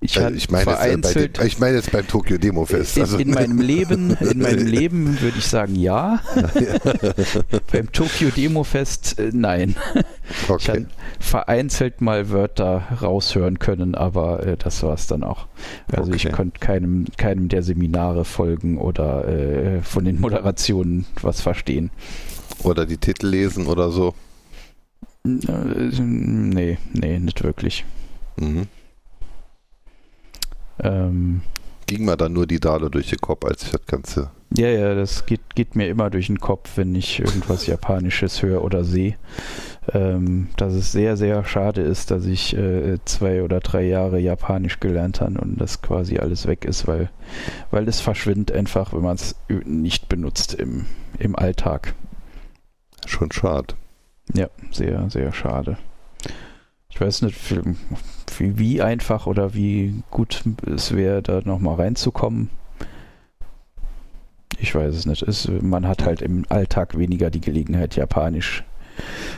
Ich, 0.00 0.16
Also 0.16 0.36
ich 0.36 0.48
meine 0.48 0.64
jetzt, 0.64 0.70
äh, 0.70 0.76
vereinzelt 0.76 1.38
dem, 1.38 1.46
ich 1.46 1.58
meine 1.58 1.76
jetzt 1.76 1.90
beim 1.90 2.06
Tokyo 2.06 2.38
Demo 2.38 2.64
Fest. 2.66 2.96
in, 2.96 3.02
Also, 3.02 3.18
in 3.18 3.30
meinem 3.32 3.60
Leben, 3.60 4.16
in 4.20 4.38
meinem 4.42 4.64
Leben 4.66 5.20
würde 5.20 5.38
ich 5.38 5.46
sagen 5.46 5.74
ja. 5.74 6.20
Beim 7.72 7.90
Tokyo 7.90 8.30
Demo 8.30 8.62
Fest 8.62 9.18
äh, 9.18 9.30
nein. 9.32 9.74
Ich 10.44 10.48
okay. 10.48 10.68
habe 10.70 10.86
vereinzelt 11.18 12.00
mal 12.00 12.30
Wörter 12.30 12.84
raushören 13.02 13.58
können, 13.58 13.96
aber 13.96 14.46
äh, 14.46 14.56
das 14.56 14.84
war 14.84 14.94
es 14.94 15.08
dann 15.08 15.24
auch. 15.24 15.48
Also 15.90 16.12
ich 16.12 16.26
Okay. 16.26 16.34
konnte 16.36 16.60
keinem, 16.60 17.06
keinem 17.16 17.48
der 17.48 17.64
Seminare 17.64 18.24
folgen 18.24 18.78
oder 18.78 19.26
äh, 19.26 19.82
von 19.82 20.04
den 20.04 20.20
Moderationen 20.20 21.06
was 21.22 21.40
verstehen. 21.40 21.90
Oder 22.62 22.86
die 22.86 22.98
Titel 22.98 23.26
lesen 23.26 23.66
oder 23.66 23.90
so. 23.90 24.14
Äh, 25.48 26.00
nee, 26.00 26.78
nee, 26.92 27.18
nicht 27.18 27.42
wirklich. 27.42 27.84
Mhm. 28.36 28.66
Ähm, 30.80 31.42
Ging 31.86 32.04
mir 32.04 32.16
dann 32.16 32.34
nur 32.34 32.46
die 32.46 32.60
Dale 32.60 32.90
durch 32.90 33.08
den 33.08 33.18
Kopf, 33.20 33.44
als 33.44 33.62
ich 33.64 33.70
das 33.70 33.86
Ganze. 33.86 34.30
ja, 34.54 34.68
ja, 34.68 34.94
das 34.94 35.26
geht, 35.26 35.54
geht 35.54 35.74
mir 35.74 35.88
immer 35.88 36.10
durch 36.10 36.26
den 36.26 36.38
Kopf, 36.38 36.76
wenn 36.76 36.94
ich 36.94 37.18
irgendwas 37.18 37.66
Japanisches 37.68 38.42
höre 38.42 38.62
oder 38.62 38.84
sehe. 38.84 39.16
Ähm, 39.94 40.48
dass 40.58 40.74
es 40.74 40.92
sehr, 40.92 41.16
sehr 41.16 41.44
schade 41.46 41.80
ist, 41.80 42.10
dass 42.10 42.26
ich 42.26 42.54
äh, 42.54 42.98
zwei 43.06 43.42
oder 43.42 43.60
drei 43.60 43.84
Jahre 43.84 44.18
Japanisch 44.18 44.80
gelernt 44.80 45.22
habe 45.22 45.40
und 45.40 45.58
das 45.58 45.80
quasi 45.80 46.18
alles 46.18 46.46
weg 46.46 46.66
ist, 46.66 46.86
weil, 46.86 47.10
weil 47.70 47.88
es 47.88 48.00
verschwindet 48.00 48.52
einfach, 48.54 48.92
wenn 48.92 49.02
man 49.02 49.16
es 49.16 49.34
nicht 49.48 50.10
benutzt 50.10 50.52
im, 50.52 50.84
im 51.18 51.34
Alltag. 51.36 51.94
Schon 53.06 53.32
schade. 53.32 53.74
Ja, 54.34 54.48
sehr, 54.70 55.08
sehr 55.10 55.32
schade. 55.32 55.78
Ich 56.90 57.00
weiß 57.00 57.22
nicht, 57.22 57.36
wie, 58.38 58.58
wie 58.58 58.82
einfach 58.82 59.26
oder 59.26 59.54
wie 59.54 60.02
gut 60.10 60.42
es 60.66 60.94
wäre, 60.94 61.22
da 61.22 61.40
nochmal 61.44 61.76
reinzukommen. 61.76 62.50
Ich 64.58 64.74
weiß 64.74 64.94
es 64.94 65.06
nicht. 65.06 65.22
Es, 65.22 65.48
man 65.48 65.86
hat 65.86 66.04
halt 66.04 66.20
im 66.22 66.44
Alltag 66.48 66.98
weniger 66.98 67.30
die 67.30 67.40
Gelegenheit, 67.40 67.94
Japanisch 67.96 68.64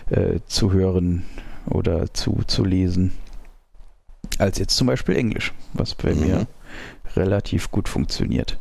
äh, 0.08 0.40
zu 0.46 0.72
hören 0.72 1.24
oder 1.66 2.12
zu, 2.14 2.40
zu 2.46 2.64
lesen, 2.64 3.12
als 4.38 4.58
jetzt 4.58 4.76
zum 4.76 4.86
Beispiel 4.86 5.16
Englisch, 5.16 5.52
was 5.74 5.94
bei 5.94 6.14
Mhm. 6.14 6.20
mir 6.20 6.46
relativ 7.16 7.70
gut 7.70 7.88
funktioniert. 7.88 8.58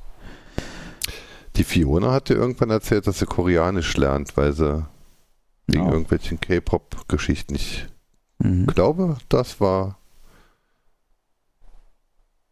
Die 1.55 1.63
Fiona 1.63 2.11
hat 2.11 2.29
dir 2.29 2.35
irgendwann 2.35 2.69
erzählt, 2.71 3.07
dass 3.07 3.19
sie 3.19 3.25
Koreanisch 3.25 3.95
lernt, 3.95 4.35
weil 4.35 4.51
sie 4.53 4.85
wegen 5.73 5.87
Oh. 5.87 5.91
irgendwelchen 5.91 6.39
K-Pop-Geschichten 6.39 7.53
nicht. 7.53 7.87
Mhm. 8.39 8.65
Ich 8.69 8.75
glaube, 8.75 9.17
das 9.29 9.59
war. 9.61 9.97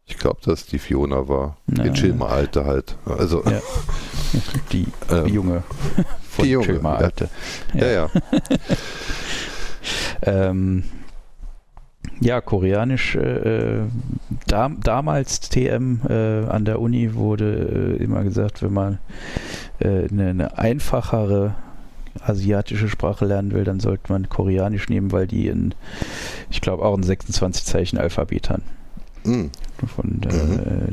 Ich 0.06 0.18
glaube, 0.18 0.40
dass 0.46 0.66
die 0.66 0.80
Fiona 0.80 1.28
war. 1.28 1.58
Ja, 1.68 1.84
Die 1.84 1.92
Chilmer 1.94 2.30
Alte 2.30 2.66
halt. 2.66 2.96
Also, 3.06 3.44
Ja. 3.44 3.60
Die 4.72 4.88
ähm, 5.10 5.26
junge 5.28 5.64
von 6.30 6.46
die 6.46 6.52
junge, 6.52 6.66
Chilmer 6.66 6.94
ja. 6.94 6.98
Alte. 6.98 7.30
ja, 7.74 7.88
ja. 7.88 8.10
Ähm, 10.22 10.84
ja, 12.20 12.42
koreanisch. 12.42 13.16
Äh, 13.16 13.84
da, 14.48 14.70
damals 14.70 15.40
TM 15.50 16.02
äh, 16.10 16.46
an 16.46 16.66
der 16.66 16.80
Uni 16.82 17.14
wurde 17.14 17.96
äh, 18.00 18.04
immer 18.04 18.24
gesagt, 18.24 18.62
wenn 18.64 18.74
man 18.74 19.00
äh, 19.80 20.08
eine, 20.10 20.30
eine 20.30 20.58
einfachere 20.58 21.56
asiatische 22.22 22.90
Sprache 22.90 23.26
lernen 23.26 23.52
will, 23.52 23.64
dann 23.64 23.80
sollte 23.80 24.12
man 24.12 24.30
Koreanisch 24.30 24.90
nehmen, 24.90 25.12
weil 25.12 25.28
die 25.28 25.48
in, 25.48 25.74
ich 26.50 26.62
glaube, 26.62 26.84
auch 26.84 26.96
ein 26.96 27.04
26 27.04 27.66
Zeichen 27.66 27.98
Alphabet 27.98 28.50
haben. 28.50 28.64
Hm. 29.24 29.52
Von, 29.86 30.22
äh, 30.24 30.92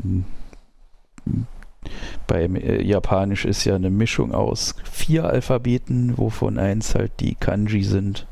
beim 2.27 2.55
äh, 2.55 2.81
Japanisch 2.81 3.45
ist 3.45 3.63
ja 3.65 3.75
eine 3.75 3.89
Mischung 3.89 4.33
aus 4.33 4.75
vier 4.91 5.25
Alphabeten, 5.25 6.17
wovon 6.17 6.57
eins 6.57 6.95
halt 6.95 7.11
die 7.19 7.35
Kanji 7.35 7.83
sind. 7.83 8.27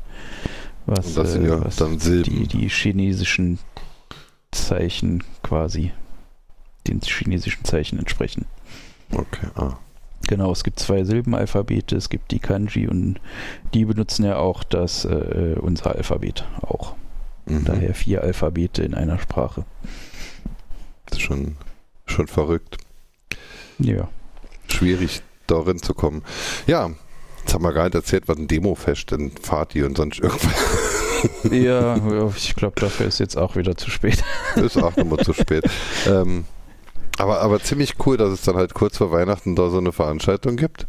Was, 0.86 1.14
das 1.14 1.32
sind 1.32 1.44
äh, 1.44 1.48
ja 1.48 1.64
was 1.64 1.76
dann 1.76 1.98
Silben. 1.98 2.24
die, 2.24 2.46
die 2.46 2.68
chinesischen 2.68 3.58
Zeichen 4.50 5.22
quasi 5.42 5.92
den 6.86 7.00
chinesischen 7.00 7.64
Zeichen 7.64 7.98
entsprechen. 7.98 8.46
Okay, 9.12 9.46
ah. 9.54 9.78
Genau, 10.26 10.52
es 10.52 10.64
gibt 10.64 10.78
zwei 10.78 11.04
Silbenalphabete, 11.04 11.96
es 11.96 12.08
gibt 12.08 12.30
die 12.30 12.38
Kanji 12.38 12.88
und 12.88 13.20
die 13.74 13.84
benutzen 13.84 14.24
ja 14.24 14.36
auch 14.36 14.64
das 14.64 15.04
äh, 15.04 15.56
unser 15.60 15.94
Alphabet 15.94 16.44
auch. 16.62 16.94
Mhm. 17.46 17.64
Daher 17.64 17.94
vier 17.94 18.22
Alphabete 18.22 18.82
in 18.82 18.94
einer 18.94 19.18
Sprache. 19.18 19.64
Das 21.06 21.18
ist 21.18 21.24
schon, 21.24 21.56
schon 22.06 22.26
verrückt. 22.26 22.78
Ja. 23.78 24.08
Schwierig, 24.68 25.22
darin 25.46 25.78
zu 25.78 25.94
kommen. 25.94 26.22
Ja, 26.66 26.90
jetzt 27.40 27.52
haben 27.52 27.64
wir 27.64 27.72
gar 27.72 27.84
nicht 27.84 27.94
erzählt, 27.94 28.28
was 28.28 28.38
ein 28.38 28.48
Demofest 28.48 29.10
denn 29.10 29.32
Fati 29.42 29.82
und 29.82 29.96
sonst 29.96 30.20
irgendwas. 30.20 30.52
Ja, 31.50 31.96
ja, 31.96 32.32
ich 32.36 32.54
glaube, 32.54 32.80
dafür 32.80 33.06
ist 33.06 33.18
jetzt 33.18 33.36
auch 33.36 33.56
wieder 33.56 33.76
zu 33.76 33.90
spät. 33.90 34.22
ist 34.56 34.76
auch 34.76 34.96
nochmal 34.96 35.24
zu 35.24 35.32
spät. 35.32 35.64
Ähm, 36.06 36.44
aber, 37.18 37.40
aber 37.40 37.60
ziemlich 37.60 37.94
cool, 38.04 38.16
dass 38.16 38.30
es 38.30 38.42
dann 38.42 38.56
halt 38.56 38.74
kurz 38.74 38.98
vor 38.98 39.12
Weihnachten 39.12 39.56
da 39.56 39.70
so 39.70 39.78
eine 39.78 39.92
Veranstaltung 39.92 40.56
gibt. 40.56 40.86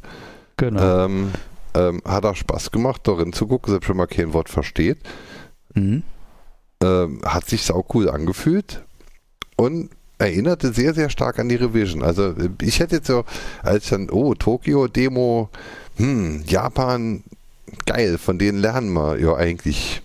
Genau. 0.57 1.05
Ähm, 1.05 1.31
ähm, 1.73 2.01
hat 2.05 2.25
auch 2.25 2.35
Spaß 2.35 2.71
gemacht, 2.71 3.01
darin 3.03 3.33
zu 3.33 3.47
gucken, 3.47 3.71
selbst 3.71 3.89
wenn 3.89 3.97
man 3.97 4.07
kein 4.07 4.33
Wort 4.33 4.49
versteht. 4.49 4.97
Mhm. 5.73 6.03
Ähm, 6.81 7.21
hat 7.25 7.45
sich 7.45 7.63
sau 7.63 7.85
cool 7.93 8.09
angefühlt 8.09 8.83
und 9.55 9.89
erinnerte 10.17 10.73
sehr, 10.73 10.93
sehr 10.93 11.09
stark 11.09 11.39
an 11.39 11.49
die 11.49 11.55
Revision. 11.55 12.01
Also 12.03 12.29
äh, 12.29 12.49
ich 12.61 12.79
hätte 12.79 12.97
jetzt 12.97 13.07
so, 13.07 13.25
als 13.61 13.89
dann, 13.89 14.09
oh, 14.09 14.33
Tokio, 14.33 14.87
Demo, 14.87 15.49
hm, 15.97 16.43
Japan, 16.47 17.23
geil, 17.85 18.17
von 18.17 18.39
denen 18.39 18.59
lernen 18.59 18.93
wir 18.93 19.19
ja 19.19 19.35
eigentlich 19.35 20.01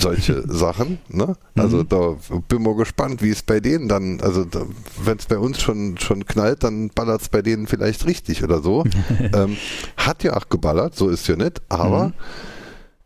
solche 0.00 0.42
Sachen. 0.48 0.98
Ne? 1.08 1.36
Also 1.56 1.78
Mhm. 1.78 1.88
da 1.88 2.16
bin 2.48 2.62
mal 2.62 2.74
gespannt, 2.76 3.22
wie 3.22 3.30
es 3.30 3.42
bei 3.42 3.60
denen 3.60 3.88
dann, 3.88 4.20
also 4.20 4.44
wenn 5.02 5.18
es 5.18 5.26
bei 5.26 5.38
uns 5.38 5.60
schon, 5.60 5.98
schon 5.98 6.24
knallt, 6.26 6.62
dann 6.64 6.90
ballert 6.90 7.22
es 7.22 7.28
bei 7.28 7.42
denen 7.42 7.66
vielleicht 7.66 8.06
richtig 8.06 8.42
oder 8.44 8.60
so. 8.60 8.84
ähm, 9.34 9.56
hat 9.96 10.22
ja 10.24 10.36
auch 10.36 10.48
geballert, 10.48 10.94
so 10.96 11.08
ist 11.08 11.26
ja 11.28 11.36
nicht, 11.36 11.62
aber 11.68 12.08
Mhm. 12.08 12.12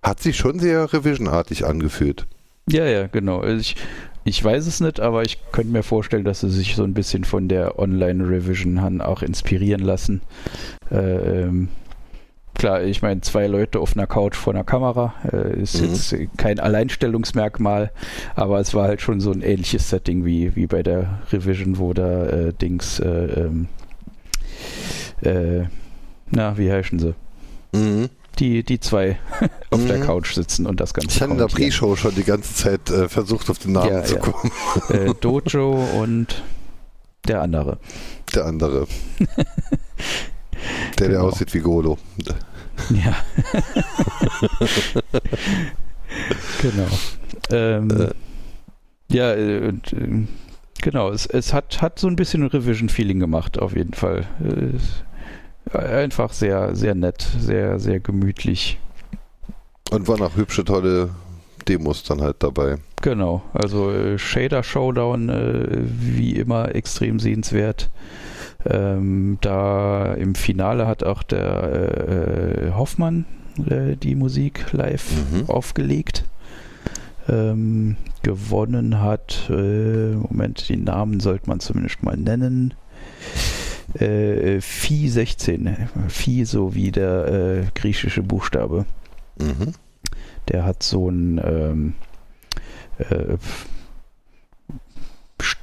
hat 0.02 0.20
sich 0.20 0.36
schon 0.36 0.58
sehr 0.60 0.92
revisionartig 0.92 1.66
angefühlt. 1.66 2.26
Ja, 2.70 2.84
ja, 2.86 3.06
genau. 3.06 3.40
Also 3.40 3.60
Ich, 3.60 3.76
ich 4.24 4.44
weiß 4.44 4.66
es 4.66 4.80
nicht, 4.80 5.00
aber 5.00 5.22
ich 5.22 5.38
könnte 5.52 5.72
mir 5.72 5.82
vorstellen, 5.82 6.24
dass 6.24 6.40
sie 6.40 6.50
sich 6.50 6.76
so 6.76 6.84
ein 6.84 6.92
bisschen 6.94 7.24
von 7.24 7.48
der 7.48 7.78
Online-Revision 7.78 8.82
han 8.82 9.00
auch 9.00 9.22
inspirieren 9.22 9.80
lassen. 9.82 10.20
Äh, 10.90 11.42
ähm, 11.44 11.68
klar, 12.58 12.82
ich 12.82 13.00
meine, 13.02 13.20
zwei 13.22 13.46
Leute 13.46 13.80
auf 13.80 13.96
einer 13.96 14.06
Couch 14.06 14.36
vor 14.36 14.52
einer 14.52 14.64
Kamera 14.64 15.14
äh, 15.32 15.60
ist 15.60 15.80
Mhm. 15.80 15.88
jetzt 15.88 16.14
kein 16.36 16.60
Alleinstellungsmerkmal, 16.60 17.90
aber 18.36 18.60
es 18.60 18.74
war 18.74 18.84
halt 18.88 19.00
schon 19.00 19.20
so 19.20 19.30
ein 19.32 19.40
ähnliches 19.42 19.88
Setting 19.88 20.24
wie, 20.24 20.54
wie 20.56 20.66
bei 20.66 20.82
der 20.82 21.20
Revision, 21.32 21.78
wo 21.78 21.92
da 21.94 22.26
äh, 22.26 22.52
Dings, 22.52 22.98
äh, 23.00 23.08
ähm, 23.08 23.68
äh, 25.22 25.64
na, 26.30 26.58
wie 26.58 26.70
heißen 26.70 26.98
sie? 26.98 27.14
Mhm. 27.72 28.08
Die, 28.38 28.62
die 28.62 28.78
zwei 28.78 29.18
auf 29.70 29.84
der 29.86 29.98
Mhm. 29.98 30.02
Couch 30.02 30.34
sitzen 30.34 30.66
und 30.66 30.78
das 30.80 30.94
Ganze 30.94 31.08
Ich 31.16 31.22
habe 31.22 31.32
in 31.32 31.38
der. 31.38 31.46
Pre-Show 31.46 31.96
schon 31.96 32.14
die 32.14 32.22
ganze 32.24 32.54
Zeit 32.54 32.88
äh, 32.90 33.08
versucht, 33.08 33.50
auf 33.50 33.58
den 33.58 33.72
Namen 33.72 33.90
Ja, 33.90 34.04
zu 34.04 34.14
ja. 34.16 34.20
kommen. 34.20 34.52
äh, 34.90 35.12
Dojo 35.20 35.72
und 36.00 36.42
der 37.26 37.40
andere. 37.42 37.78
Der 38.34 38.44
andere. 38.46 38.86
Der, 40.98 41.08
der 41.08 41.16
Genau. 41.18 41.28
aussieht 41.28 41.52
wie 41.54 41.60
Golo. 41.60 41.98
Ja. 42.90 43.16
genau. 46.62 46.86
Ähm, 47.50 47.90
Äh. 47.90 48.10
Ja, 49.10 49.34
äh, 49.34 49.66
und, 49.68 49.92
äh, 49.92 50.26
genau. 50.82 51.10
Es, 51.10 51.26
es 51.26 51.52
hat, 51.54 51.80
hat 51.80 51.98
so 51.98 52.06
ein 52.08 52.16
bisschen 52.16 52.46
Revision-Feeling 52.46 53.20
gemacht, 53.20 53.58
auf 53.58 53.74
jeden 53.74 53.94
Fall. 53.94 54.26
Äh, 55.72 55.78
einfach 55.78 56.32
sehr, 56.32 56.74
sehr 56.76 56.94
nett, 56.94 57.26
sehr, 57.38 57.78
sehr 57.78 58.00
gemütlich. 58.00 58.78
Und 59.90 60.08
waren 60.08 60.22
auch 60.22 60.36
hübsche, 60.36 60.64
tolle 60.64 61.10
Demos 61.66 62.02
dann 62.04 62.20
halt 62.20 62.36
dabei. 62.40 62.76
Genau, 63.02 63.42
also 63.52 64.18
Shader 64.18 64.62
Showdown 64.62 65.28
äh, 65.28 65.78
wie 65.82 66.32
immer 66.36 66.74
extrem 66.74 67.18
sehenswert. 67.20 67.90
Ähm, 68.66 69.38
da 69.40 70.14
im 70.14 70.34
Finale 70.34 70.86
hat 70.86 71.04
auch 71.04 71.22
der 71.22 72.68
äh, 72.68 72.72
Hoffmann 72.72 73.24
äh, 73.68 73.96
die 73.96 74.14
Musik 74.14 74.72
live 74.72 75.10
Mhm. 75.32 75.48
aufgelegt. 75.48 76.24
Ähm, 77.28 77.96
gewonnen 78.22 79.00
hat, 79.00 79.48
äh, 79.50 80.12
Moment, 80.14 80.68
die 80.68 80.76
Namen 80.76 81.20
sollte 81.20 81.48
man 81.48 81.60
zumindest 81.60 82.02
mal 82.02 82.16
nennen. 82.16 82.74
Äh, 83.94 84.60
Phi 84.60 85.08
16, 85.08 85.76
Phi 86.08 86.44
so 86.44 86.74
wie 86.74 86.90
der 86.90 87.26
äh, 87.28 87.64
griechische 87.74 88.22
Buchstabe. 88.22 88.86
Mhm. 89.38 89.72
Der 90.48 90.64
hat 90.64 90.82
so 90.82 91.08
ein 91.10 91.40
ähm, 91.44 91.94
äh, 92.98 93.36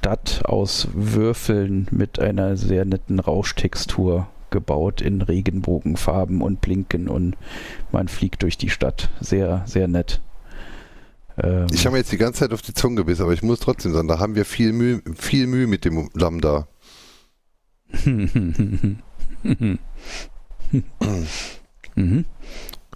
Stadt 0.06 0.42
aus 0.44 0.86
Würfeln 0.94 1.88
mit 1.90 2.20
einer 2.20 2.56
sehr 2.56 2.84
netten 2.84 3.18
Rauschtextur 3.18 4.28
gebaut 4.50 5.00
in 5.00 5.20
Regenbogenfarben 5.20 6.42
und 6.42 6.60
Blinken 6.60 7.08
und 7.08 7.34
man 7.90 8.06
fliegt 8.06 8.44
durch 8.44 8.56
die 8.56 8.70
Stadt. 8.70 9.10
Sehr, 9.18 9.64
sehr 9.66 9.88
nett. 9.88 10.20
Ähm 11.42 11.66
ich 11.72 11.86
habe 11.86 11.94
mir 11.94 11.98
jetzt 11.98 12.12
die 12.12 12.18
ganze 12.18 12.38
Zeit 12.38 12.52
auf 12.52 12.62
die 12.62 12.72
Zunge 12.72 12.98
gebissen, 12.98 13.22
aber 13.22 13.32
ich 13.32 13.42
muss 13.42 13.58
trotzdem 13.58 13.92
sagen, 13.92 14.06
da 14.06 14.20
haben 14.20 14.36
wir 14.36 14.44
viel 14.44 14.72
Mühe, 14.72 15.02
viel 15.16 15.48
Mühe 15.48 15.66
mit 15.66 15.84
dem 15.84 16.08
Lambda. 16.14 16.68
mhm. 18.04 19.00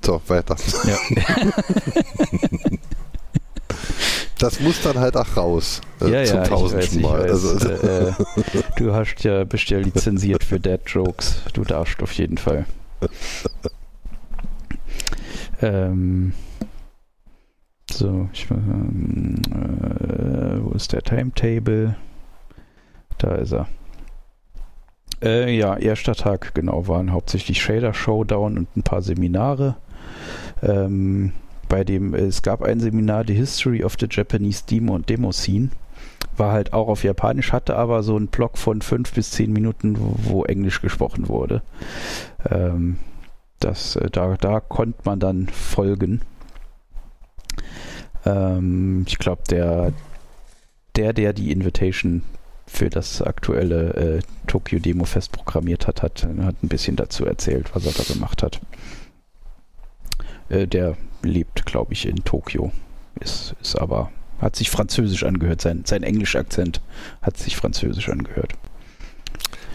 So, 0.00 0.22
weiter. 0.28 0.54
Ja. 0.84 0.96
das 4.42 4.60
muss 4.60 4.82
dann 4.82 4.98
halt 4.98 5.16
auch 5.16 5.36
raus. 5.36 5.80
Äh, 6.00 6.10
ja, 6.10 6.24
zum 6.24 6.38
ja, 6.38 6.44
tausendsten 6.44 7.02
Mal. 7.02 7.22
Weiß, 7.24 7.30
also, 7.30 7.68
äh, 7.68 8.08
äh, 8.08 8.12
du 8.76 8.94
hast 8.94 9.22
ja, 9.22 9.44
bist 9.44 9.70
ja 9.70 9.78
lizenziert 9.78 10.44
für 10.44 10.58
Dead 10.58 10.80
Jokes. 10.86 11.42
Du 11.52 11.64
darfst 11.64 12.02
auf 12.02 12.12
jeden 12.12 12.38
Fall. 12.38 12.66
ähm, 15.62 16.32
so, 17.90 18.28
ich, 18.32 18.50
ähm, 18.50 19.42
äh, 19.50 20.64
wo 20.64 20.70
ist 20.72 20.92
der 20.92 21.02
Timetable? 21.02 21.96
Da 23.18 23.34
ist 23.36 23.52
er. 23.52 23.68
Äh, 25.22 25.54
ja, 25.54 25.76
erster 25.76 26.14
Tag, 26.14 26.54
genau, 26.54 26.88
waren 26.88 27.12
hauptsächlich 27.12 27.60
Shader 27.60 27.92
Showdown 27.92 28.56
und 28.56 28.76
ein 28.76 28.82
paar 28.82 29.02
Seminare. 29.02 29.76
Ähm, 30.62 31.32
bei 31.70 31.84
dem, 31.84 32.14
es 32.14 32.42
gab 32.42 32.62
ein 32.62 32.80
Seminar, 32.80 33.24
The 33.26 33.32
History 33.32 33.82
of 33.82 33.96
the 33.98 34.08
Japanese 34.10 34.64
Demo 34.68 34.98
Demo 34.98 35.32
Scene. 35.32 35.70
War 36.36 36.52
halt 36.52 36.74
auch 36.74 36.88
auf 36.88 37.04
Japanisch, 37.04 37.52
hatte 37.52 37.76
aber 37.76 38.02
so 38.02 38.16
einen 38.16 38.26
Block 38.26 38.58
von 38.58 38.82
fünf 38.82 39.14
bis 39.14 39.30
zehn 39.30 39.52
Minuten, 39.52 39.98
wo, 39.98 40.14
wo 40.18 40.44
Englisch 40.44 40.82
gesprochen 40.82 41.28
wurde. 41.28 41.62
Ähm, 42.50 42.98
das, 43.60 43.96
äh, 43.96 44.10
da, 44.10 44.36
da 44.36 44.60
konnte 44.60 45.00
man 45.04 45.20
dann 45.20 45.48
folgen. 45.48 46.20
Ähm, 48.26 49.04
ich 49.06 49.18
glaube, 49.18 49.42
der, 49.48 49.92
der, 50.96 51.12
der 51.12 51.32
die 51.32 51.52
Invitation 51.52 52.22
für 52.66 52.90
das 52.90 53.22
aktuelle 53.22 53.94
äh, 53.94 54.20
Tokyo 54.46 54.78
Demo 54.78 55.04
Fest 55.04 55.32
programmiert 55.32 55.86
hat, 55.86 56.02
hat, 56.02 56.26
hat 56.42 56.62
ein 56.62 56.68
bisschen 56.68 56.96
dazu 56.96 57.26
erzählt, 57.26 57.74
was 57.74 57.86
er 57.86 57.92
da 57.92 58.12
gemacht 58.12 58.42
hat. 58.42 58.60
Äh, 60.50 60.66
der 60.66 60.96
lebt, 61.22 61.64
glaube 61.64 61.92
ich, 61.92 62.06
in 62.06 62.16
Tokio. 62.16 62.72
Ist, 63.20 63.54
ist 63.62 63.76
aber, 63.76 64.10
hat 64.40 64.56
sich 64.56 64.70
französisch 64.70 65.24
angehört. 65.24 65.60
Sein, 65.60 65.84
sein 65.86 66.02
Englisch-Akzent 66.02 66.80
hat 67.22 67.36
sich 67.38 67.56
französisch 67.56 68.08
angehört. 68.08 68.52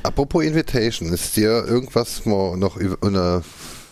Apropos 0.03 0.43
Invitation, 0.43 1.11
ist 1.11 1.35
dir 1.35 1.65
irgendwas 1.65 2.25
mal 2.25 2.57
noch 2.57 2.77
unter, 3.01 3.43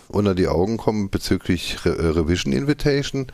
unter 0.09 0.35
die 0.35 0.47
Augen 0.47 0.77
kommen 0.77 1.09
bezüglich 1.09 1.83
Re 1.85 1.97
äh, 1.97 2.07
Revision 2.09 2.53
Invitation? 2.53 3.27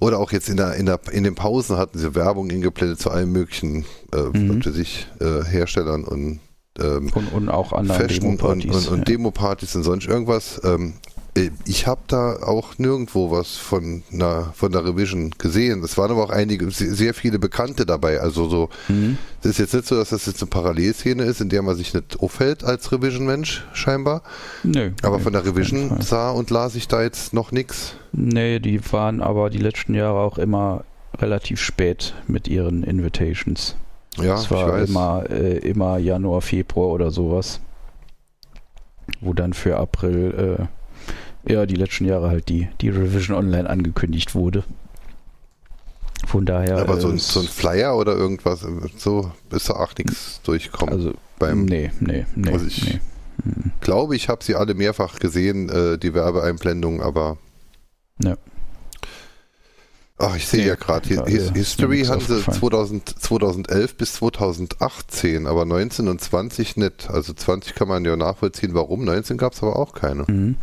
Oder 0.00 0.18
auch 0.18 0.32
jetzt 0.32 0.48
in, 0.48 0.58
der, 0.58 0.74
in, 0.74 0.86
der, 0.86 1.00
in 1.12 1.24
den 1.24 1.34
Pausen 1.34 1.78
hatten 1.78 1.98
sie 1.98 2.14
Werbung 2.14 2.50
ingeblendet 2.50 3.00
zu 3.00 3.10
allen 3.10 3.32
möglichen 3.32 3.86
äh, 4.12 4.38
mhm. 4.38 4.62
sich, 4.62 5.06
äh, 5.20 5.44
Herstellern 5.44 6.04
und, 6.04 6.40
ähm, 6.78 7.10
und, 7.14 7.32
und 7.32 7.48
auch 7.48 7.72
anderen 7.72 8.06
Demo-Partys. 8.06 8.64
Und, 8.66 8.74
und, 8.74 8.88
und 8.88 8.98
ja. 8.98 9.04
Demo-Partys 9.04 9.74
und 9.76 9.84
sonst 9.84 10.06
irgendwas. 10.06 10.60
Ähm, 10.62 10.94
äh, 10.94 11.15
ich 11.64 11.86
habe 11.86 12.00
da 12.06 12.42
auch 12.42 12.78
nirgendwo 12.78 13.30
was 13.30 13.56
von 13.56 14.02
einer, 14.12 14.52
von 14.54 14.72
der 14.72 14.84
Revision 14.84 15.30
gesehen. 15.38 15.82
Es 15.84 15.98
waren 15.98 16.10
aber 16.10 16.24
auch 16.24 16.30
einige, 16.30 16.70
sehr 16.70 17.14
viele 17.14 17.38
Bekannte 17.38 17.86
dabei. 17.86 18.20
Also 18.20 18.48
so, 18.48 18.68
mhm. 18.88 19.18
es 19.40 19.50
ist 19.50 19.58
jetzt 19.58 19.74
nicht 19.74 19.86
so, 19.86 19.96
dass 19.96 20.10
das 20.10 20.26
jetzt 20.26 20.42
eine 20.42 20.48
Parallelszene 20.48 21.24
ist, 21.24 21.40
in 21.40 21.48
der 21.48 21.62
man 21.62 21.76
sich 21.76 21.94
nicht 21.94 22.20
auffällt 22.20 22.64
als 22.64 22.90
Revision-Mensch, 22.92 23.64
scheinbar. 23.72 24.22
Nö. 24.62 24.92
Aber 25.02 25.20
von 25.20 25.32
der 25.32 25.44
Revision 25.44 26.00
sah 26.00 26.30
und 26.30 26.50
las 26.50 26.74
ich 26.74 26.88
da 26.88 27.02
jetzt 27.02 27.34
noch 27.34 27.52
nichts. 27.52 27.94
Nee, 28.12 28.58
die 28.58 28.80
waren 28.92 29.20
aber 29.20 29.50
die 29.50 29.58
letzten 29.58 29.94
Jahre 29.94 30.20
auch 30.20 30.38
immer 30.38 30.84
relativ 31.18 31.60
spät 31.60 32.14
mit 32.26 32.48
ihren 32.48 32.82
Invitations. 32.82 33.76
Ja, 34.16 34.36
es 34.36 34.50
war 34.50 34.78
immer, 34.80 35.24
äh, 35.28 35.58
immer 35.58 35.98
Januar, 35.98 36.40
Februar 36.40 36.88
oder 36.88 37.10
sowas. 37.10 37.60
Wo 39.20 39.34
dann 39.34 39.52
für 39.52 39.76
April 39.76 40.58
äh, 40.58 40.66
ja, 41.48 41.66
die 41.66 41.76
letzten 41.76 42.04
Jahre 42.04 42.28
halt 42.28 42.48
die, 42.48 42.68
die 42.80 42.88
Revision 42.88 43.36
Online 43.36 43.68
angekündigt 43.68 44.34
wurde. 44.34 44.64
Von 46.26 46.44
daher. 46.46 46.78
Aber 46.78 47.00
so, 47.00 47.08
ein, 47.08 47.18
so 47.18 47.40
ein 47.40 47.46
Flyer 47.46 47.96
oder 47.96 48.16
irgendwas, 48.16 48.66
so 48.96 49.30
ist 49.50 49.68
da 49.68 49.74
auch 49.74 49.94
nichts 49.96 50.40
durchkommen. 50.42 50.94
Also, 50.94 51.12
beim, 51.38 51.66
nee, 51.66 51.90
nee, 52.00 52.26
nee. 52.34 52.52
Also 52.52 52.66
ich 52.66 52.84
nee. 52.84 53.00
Mhm. 53.44 53.72
glaube, 53.80 54.16
ich 54.16 54.28
habe 54.28 54.42
sie 54.42 54.54
alle 54.54 54.74
mehrfach 54.74 55.18
gesehen, 55.18 55.68
äh, 55.68 55.98
die 55.98 56.14
Werbeeinblendungen, 56.14 57.00
aber. 57.00 57.36
Ja. 58.22 58.36
Ach, 60.18 60.34
ich 60.34 60.48
sehe 60.48 60.62
nee, 60.62 60.68
ja 60.68 60.76
gerade, 60.76 61.26
His 61.26 61.52
History 61.52 62.04
haben 62.04 62.22
sie 62.22 62.42
2000, 62.42 63.06
2011 63.20 63.96
bis 63.98 64.14
2018, 64.14 65.46
aber 65.46 65.66
19 65.66 66.08
und 66.08 66.22
20 66.22 66.78
nicht. 66.78 67.10
Also 67.10 67.34
20 67.34 67.74
kann 67.74 67.86
man 67.86 68.02
ja 68.06 68.16
nachvollziehen, 68.16 68.72
warum. 68.72 69.04
19 69.04 69.36
gab 69.36 69.52
es 69.52 69.62
aber 69.62 69.76
auch 69.76 69.92
keine. 69.92 70.24
Mhm. 70.26 70.56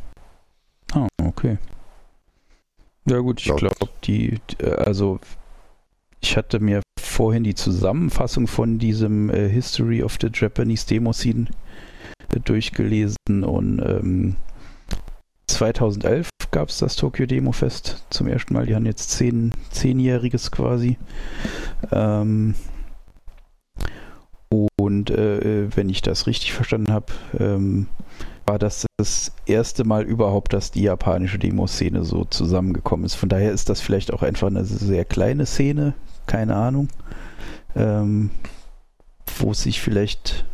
Okay. 1.36 1.58
Ja 3.06 3.20
gut, 3.20 3.42
ich 3.46 3.54
glaube, 3.56 3.90
die, 4.06 4.40
also 4.78 5.20
ich 6.22 6.38
hatte 6.38 6.60
mir 6.60 6.82
vorhin 6.98 7.44
die 7.44 7.54
Zusammenfassung 7.54 8.48
von 8.48 8.80
diesem 8.80 9.30
äh, 9.30 9.50
History 9.50 10.02
of 10.02 10.18
the 10.22 10.30
Japanese 10.34 10.88
Demo 10.88 11.12
Scene 11.12 11.48
äh, 12.34 12.40
durchgelesen 12.40 13.44
und 13.44 13.80
ähm, 13.80 14.36
2011 15.48 16.30
gab 16.52 16.70
es 16.70 16.78
das 16.78 16.96
Tokyo 16.96 17.26
Demo 17.26 17.52
Fest 17.52 18.06
zum 18.10 18.28
ersten 18.28 18.54
Mal. 18.54 18.66
Die 18.66 18.76
haben 18.76 18.86
jetzt 18.86 19.12
zehn, 19.12 19.52
zehnjähriges 19.70 20.52
quasi. 20.52 20.98
Ähm, 21.92 22.56
und 24.50 25.10
äh, 25.10 25.76
wenn 25.76 25.90
ich 25.90 26.02
das 26.02 26.26
richtig 26.28 26.54
verstanden 26.54 26.94
habe, 26.94 27.08
ähm, 27.38 27.88
war 28.46 28.60
das 28.60 28.86
das 28.98 29.32
erste 29.46 29.84
Mal 29.84 30.04
überhaupt, 30.04 30.54
dass 30.54 30.72
die 30.72 30.84
japanische 30.84 31.40
Demo-Szene 31.40 32.04
so 32.04 32.26
zusammengekommen 32.26 33.06
ist. 33.06 33.16
Von 33.16 33.30
daher 33.30 33.52
ist 33.52 33.70
das 33.70 33.82
vielleicht 33.82 34.14
auch 34.14 34.22
einfach 34.22 34.48
eine 34.48 34.66
sehr 34.66 35.06
kleine 35.06 35.46
Szene, 35.46 35.94
keine 36.26 36.56
Ahnung, 36.56 36.90
ähm, 37.76 38.32
wo 39.38 39.52
es 39.52 39.64
sich 39.64 39.82
vielleicht 39.82 40.46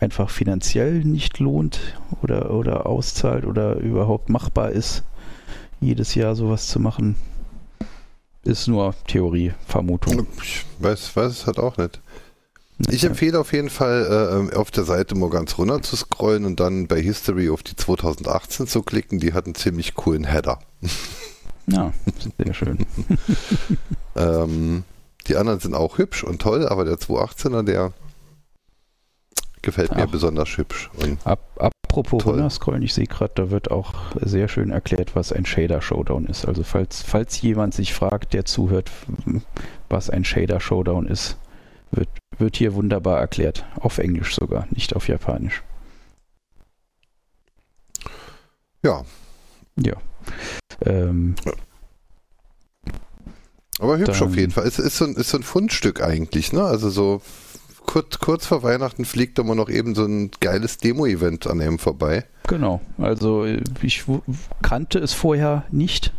einfach 0.00 0.30
finanziell 0.30 1.04
nicht 1.04 1.38
lohnt 1.38 1.80
oder, 2.22 2.50
oder 2.50 2.86
auszahlt 2.86 3.44
oder 3.44 3.76
überhaupt 3.76 4.28
machbar 4.28 4.70
ist, 4.70 5.04
jedes 5.80 6.14
Jahr 6.14 6.34
sowas 6.34 6.66
zu 6.66 6.80
machen. 6.80 7.16
Ist 8.44 8.66
nur 8.66 8.94
Theorie, 9.06 9.52
Vermutung. 9.66 10.26
Ich 10.42 10.64
weiß, 10.80 11.14
weiß 11.14 11.30
es 11.30 11.46
halt 11.46 11.60
auch 11.60 11.76
nicht. 11.76 12.00
Ich 12.88 13.04
empfehle 13.04 13.38
auf 13.38 13.52
jeden 13.52 13.70
Fall, 13.70 14.50
äh, 14.52 14.56
auf 14.56 14.70
der 14.70 14.84
Seite 14.84 15.14
mal 15.14 15.30
ganz 15.30 15.56
runter 15.58 15.82
zu 15.82 15.96
scrollen 15.96 16.44
und 16.44 16.60
dann 16.60 16.88
bei 16.88 17.00
History 17.00 17.50
auf 17.50 17.62
die 17.62 17.76
2018 17.76 18.66
zu 18.66 18.82
klicken. 18.82 19.18
Die 19.18 19.32
hat 19.32 19.46
einen 19.46 19.54
ziemlich 19.54 19.94
coolen 19.94 20.24
Header. 20.24 20.58
Ja, 21.66 21.92
sehr 22.38 22.54
schön. 22.54 22.78
ähm, 24.16 24.84
die 25.28 25.36
anderen 25.36 25.60
sind 25.60 25.74
auch 25.74 25.98
hübsch 25.98 26.24
und 26.24 26.42
toll, 26.42 26.66
aber 26.66 26.84
der 26.84 26.96
218er, 26.96 27.62
der 27.62 27.92
gefällt 29.62 29.94
mir 29.94 30.04
Ach. 30.08 30.10
besonders 30.10 30.56
hübsch. 30.56 30.90
Ab, 31.24 31.40
apropos 31.56 32.26
runterscrollen, 32.26 32.82
ich 32.82 32.94
sehe 32.94 33.06
gerade, 33.06 33.32
da 33.36 33.50
wird 33.50 33.70
auch 33.70 33.94
sehr 34.20 34.48
schön 34.48 34.70
erklärt, 34.70 35.14
was 35.14 35.32
ein 35.32 35.46
Shader 35.46 35.80
Showdown 35.80 36.26
ist. 36.26 36.46
Also 36.46 36.64
falls, 36.64 37.02
falls 37.02 37.40
jemand 37.40 37.74
sich 37.74 37.94
fragt, 37.94 38.34
der 38.34 38.44
zuhört, 38.44 38.90
was 39.88 40.10
ein 40.10 40.24
Shader 40.24 40.58
Showdown 40.58 41.06
ist, 41.06 41.36
wird, 41.92 42.08
wird 42.42 42.56
hier 42.56 42.74
wunderbar 42.74 43.18
erklärt. 43.18 43.64
Auf 43.80 43.98
Englisch 43.98 44.34
sogar, 44.34 44.66
nicht 44.70 44.94
auf 44.94 45.08
Japanisch. 45.08 45.62
Ja. 48.82 49.04
Ja. 49.80 49.94
Ähm, 50.84 51.34
Aber 53.78 53.98
hübsch 53.98 54.18
dann, 54.18 54.28
auf 54.28 54.36
jeden 54.36 54.52
Fall. 54.52 54.66
Es 54.66 54.78
ist 54.78 54.96
so, 54.96 55.06
ein, 55.06 55.14
ist 55.14 55.30
so 55.30 55.38
ein 55.38 55.42
Fundstück 55.42 56.02
eigentlich, 56.02 56.52
ne? 56.52 56.62
Also 56.62 56.90
so 56.90 57.22
kurz, 57.86 58.18
kurz 58.18 58.46
vor 58.46 58.62
Weihnachten 58.62 59.04
fliegt 59.04 59.38
immer 59.38 59.54
noch 59.54 59.68
eben 59.68 59.94
so 59.94 60.04
ein 60.04 60.30
geiles 60.40 60.78
Demo-Event 60.78 61.46
an 61.46 61.60
einem 61.60 61.78
vorbei. 61.78 62.24
Genau. 62.48 62.80
Also 62.98 63.44
ich 63.82 64.04
kannte 64.62 64.98
es 64.98 65.12
vorher 65.12 65.64
nicht 65.70 66.12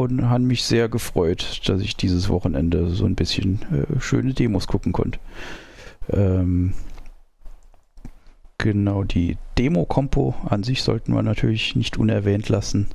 und 0.00 0.28
haben 0.28 0.46
mich 0.46 0.64
sehr 0.64 0.88
gefreut, 0.88 1.60
dass 1.66 1.80
ich 1.80 1.96
dieses 1.96 2.28
Wochenende 2.28 2.90
so 2.90 3.04
ein 3.04 3.14
bisschen 3.14 3.60
äh, 3.72 4.00
schöne 4.00 4.32
Demos 4.32 4.66
gucken 4.66 4.92
konnte. 4.92 5.18
Ähm, 6.10 6.72
genau, 8.58 9.04
die 9.04 9.36
Demo-Kompo 9.58 10.34
an 10.48 10.62
sich 10.62 10.82
sollten 10.82 11.12
wir 11.12 11.22
natürlich 11.22 11.76
nicht 11.76 11.98
unerwähnt 11.98 12.48
lassen. 12.48 12.88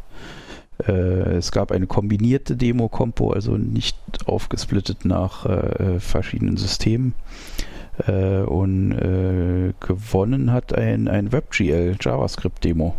Äh, 0.86 0.92
es 0.92 1.52
gab 1.52 1.72
eine 1.72 1.88
kombinierte 1.88 2.56
Demo-Kompo, 2.56 3.32
also 3.32 3.56
nicht 3.56 3.98
aufgesplittet 4.26 5.06
nach 5.06 5.46
äh, 5.46 6.00
verschiedenen 6.00 6.58
Systemen. 6.58 7.14
Äh, 8.08 8.42
und 8.42 8.92
äh, 8.92 9.74
gewonnen 9.80 10.52
hat 10.52 10.74
ein, 10.76 11.08
ein 11.08 11.32
WebGL 11.32 11.98
JavaScript-Demo, 12.02 12.96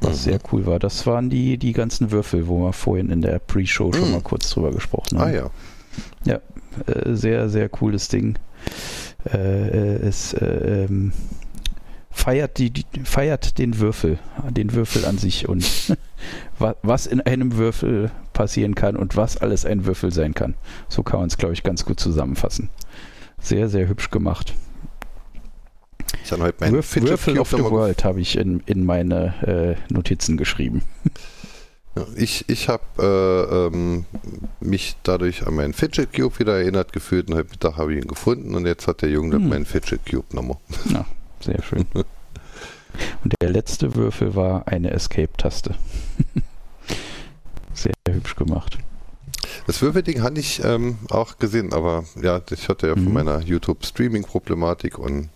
was 0.00 0.18
mhm. 0.18 0.30
sehr 0.30 0.38
cool 0.52 0.66
war. 0.66 0.78
Das 0.78 1.06
waren 1.06 1.30
die, 1.30 1.58
die 1.58 1.72
ganzen 1.72 2.10
Würfel, 2.10 2.48
wo 2.48 2.60
wir 2.64 2.72
vorhin 2.72 3.10
in 3.10 3.22
der 3.22 3.38
Pre-Show 3.38 3.92
schon 3.92 4.08
mhm. 4.08 4.12
mal 4.12 4.20
kurz 4.22 4.50
drüber 4.50 4.70
gesprochen 4.70 5.18
haben. 5.18 5.30
Ah 5.30 5.34
ja. 5.34 5.50
Ja, 6.24 6.40
äh, 6.86 7.14
sehr, 7.14 7.48
sehr 7.48 7.68
cooles 7.68 8.08
Ding. 8.08 8.38
Äh, 9.24 9.96
es 9.96 10.36
ähm, 10.40 11.12
feiert, 12.10 12.58
die, 12.58 12.70
die, 12.70 12.84
feiert 13.04 13.58
den 13.58 13.78
Würfel, 13.78 14.18
den 14.50 14.72
Würfel 14.72 15.04
an 15.04 15.18
sich 15.18 15.48
und 15.48 15.64
was 16.82 17.06
in 17.06 17.20
einem 17.20 17.56
Würfel 17.56 18.10
passieren 18.32 18.74
kann 18.74 18.96
und 18.96 19.16
was 19.16 19.36
alles 19.36 19.64
ein 19.64 19.86
Würfel 19.86 20.12
sein 20.12 20.34
kann. 20.34 20.54
So 20.88 21.02
kann 21.02 21.20
man 21.20 21.28
es, 21.28 21.38
glaube 21.38 21.54
ich, 21.54 21.62
ganz 21.62 21.84
gut 21.84 22.00
zusammenfassen. 22.00 22.70
Sehr, 23.40 23.68
sehr 23.68 23.88
hübsch 23.88 24.10
gemacht. 24.10 24.54
Ich 26.28 26.32
habe 26.32 26.42
heute 26.42 26.72
Würf 26.72 26.94
Würfel 26.94 27.38
of 27.38 27.48
the 27.48 27.58
World 27.58 28.04
habe 28.04 28.20
ich 28.20 28.36
in, 28.36 28.62
in 28.66 28.84
meine 28.84 29.78
äh, 29.88 29.90
Notizen 29.90 30.36
geschrieben. 30.36 30.82
Ich, 32.16 32.44
ich 32.50 32.68
habe 32.68 32.82
äh, 32.98 33.56
ähm, 33.74 34.04
mich 34.60 34.96
dadurch 35.04 35.46
an 35.46 35.54
meinen 35.54 35.72
Fidget 35.72 36.12
Cube 36.12 36.38
wieder 36.38 36.58
erinnert 36.58 36.92
gefühlt 36.92 37.30
und 37.30 37.36
heute 37.36 37.48
Mittag 37.48 37.78
habe 37.78 37.94
ich 37.94 38.02
ihn 38.02 38.08
gefunden 38.08 38.54
und 38.54 38.66
jetzt 38.66 38.86
hat 38.86 39.00
der 39.00 39.08
Junge 39.08 39.36
hm. 39.36 39.48
meinen 39.48 39.64
Fidget 39.64 40.04
Cube 40.04 40.36
nochmal. 40.36 40.58
Ja, 40.92 41.06
sehr 41.40 41.62
schön. 41.62 41.86
Und 41.94 43.32
der 43.40 43.48
letzte 43.48 43.94
Würfel 43.94 44.34
war 44.34 44.68
eine 44.68 44.90
Escape-Taste. 44.90 45.76
Sehr 47.72 47.94
hübsch 48.06 48.36
gemacht. 48.36 48.76
Das 49.66 49.80
Würfelding 49.80 50.22
hatte 50.22 50.40
ich 50.40 50.62
ähm, 50.62 50.98
auch 51.08 51.38
gesehen, 51.38 51.72
aber 51.72 52.04
ja, 52.20 52.42
ich 52.50 52.68
hatte 52.68 52.88
ja 52.88 52.96
mhm. 52.96 53.04
von 53.04 53.12
meiner 53.14 53.40
YouTube-Streaming-Problematik 53.40 54.98
und 54.98 55.30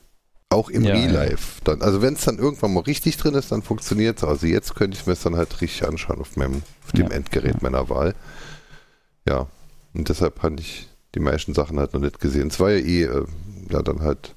auch 0.52 0.68
im 0.68 0.84
ja, 0.84 0.94
Real 0.94 1.10
Life 1.10 1.60
dann. 1.64 1.82
Also 1.82 2.02
wenn 2.02 2.14
es 2.14 2.24
dann 2.24 2.38
irgendwann 2.38 2.72
mal 2.72 2.80
richtig 2.80 3.16
drin 3.16 3.34
ist, 3.34 3.52
dann 3.52 3.62
funktioniert 3.62 4.18
es. 4.18 4.24
Also 4.24 4.46
jetzt 4.46 4.74
könnte 4.74 4.96
ich 4.96 5.06
mir 5.06 5.14
es 5.14 5.22
dann 5.22 5.36
halt 5.36 5.60
richtig 5.60 5.86
anschauen 5.86 6.20
auf 6.20 6.36
meinem, 6.36 6.62
auf 6.84 6.92
dem 6.92 7.08
ja, 7.08 7.12
Endgerät 7.12 7.54
ja. 7.54 7.58
meiner 7.60 7.88
Wahl. 7.88 8.14
Ja. 9.28 9.46
Und 9.94 10.08
deshalb 10.08 10.42
hatte 10.42 10.56
ich 10.60 10.88
die 11.14 11.20
meisten 11.20 11.54
Sachen 11.54 11.78
halt 11.78 11.92
noch 11.92 12.00
nicht 12.00 12.20
gesehen. 12.20 12.48
Es 12.48 12.60
war 12.60 12.70
ja 12.70 12.78
eh, 12.78 13.02
äh, 13.04 13.24
ja, 13.70 13.82
dann 13.82 14.00
halt 14.00 14.34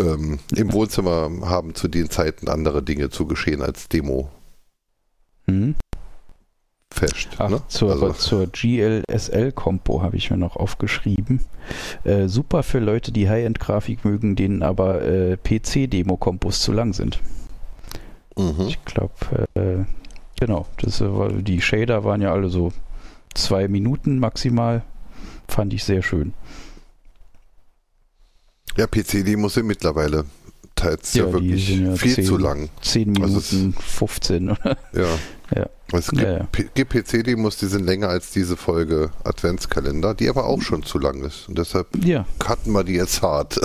ähm, 0.00 0.38
im 0.54 0.72
Wohnzimmer 0.72 1.30
haben 1.42 1.74
zu 1.74 1.88
den 1.88 2.10
Zeiten 2.10 2.48
andere 2.48 2.82
Dinge 2.82 3.10
zu 3.10 3.26
geschehen 3.26 3.62
als 3.62 3.88
Demo. 3.88 4.30
Mhm. 5.46 5.74
Fest. 6.96 7.28
Ach, 7.38 7.50
ne? 7.50 7.62
zur, 7.68 7.92
also. 7.92 8.12
zur 8.12 8.46
GLSL-Kompo 8.46 10.02
habe 10.02 10.16
ich 10.16 10.30
mir 10.30 10.36
noch 10.36 10.56
aufgeschrieben. 10.56 11.40
Äh, 12.04 12.28
super 12.28 12.62
für 12.62 12.78
Leute, 12.78 13.12
die 13.12 13.28
High-End-Grafik 13.28 14.04
mögen, 14.04 14.36
denen 14.36 14.62
aber 14.62 15.02
äh, 15.02 15.36
PC-Demo-Kompos 15.36 16.60
zu 16.60 16.72
lang 16.72 16.94
sind. 16.94 17.20
Mhm. 18.36 18.66
Ich 18.68 18.84
glaube, 18.84 19.14
äh, 19.54 19.84
genau. 20.38 20.66
Das, 20.80 21.00
äh, 21.00 21.42
die 21.42 21.60
Shader 21.60 22.04
waren 22.04 22.22
ja 22.22 22.32
alle 22.32 22.48
so 22.48 22.72
zwei 23.34 23.68
Minuten 23.68 24.18
maximal. 24.18 24.82
Fand 25.48 25.74
ich 25.74 25.84
sehr 25.84 26.02
schön. 26.02 26.34
Ja, 28.76 28.86
PC-Demos 28.86 29.54
sind 29.54 29.66
mittlerweile 29.66 30.24
teils 30.76 31.14
ja, 31.14 31.24
ja 31.24 31.32
wirklich 31.32 31.76
ja 31.76 31.96
viel 31.96 32.14
10, 32.14 32.24
zu 32.24 32.38
lang. 32.38 32.68
10 32.82 33.12
Minuten, 33.12 33.22
also 33.22 33.38
es, 33.38 33.54
15, 33.80 34.50
oder? 34.50 34.76
Ja. 34.92 35.06
ja. 35.56 35.66
Es 35.92 36.10
gibt, 36.10 36.22
ja, 36.22 36.38
ja. 36.38 36.84
PC-Demos, 36.84 37.56
die 37.58 37.66
sind 37.66 37.84
länger 37.84 38.08
als 38.08 38.30
diese 38.30 38.56
Folge 38.56 39.10
Adventskalender, 39.24 40.14
die 40.14 40.28
aber 40.28 40.46
auch 40.46 40.60
schon 40.60 40.82
zu 40.82 40.98
lang 40.98 41.22
ist. 41.24 41.48
Und 41.48 41.58
deshalb 41.58 41.88
ja. 42.04 42.26
cutten 42.38 42.72
wir 42.72 42.84
die 42.84 42.94
jetzt 42.94 43.22
hart. 43.22 43.58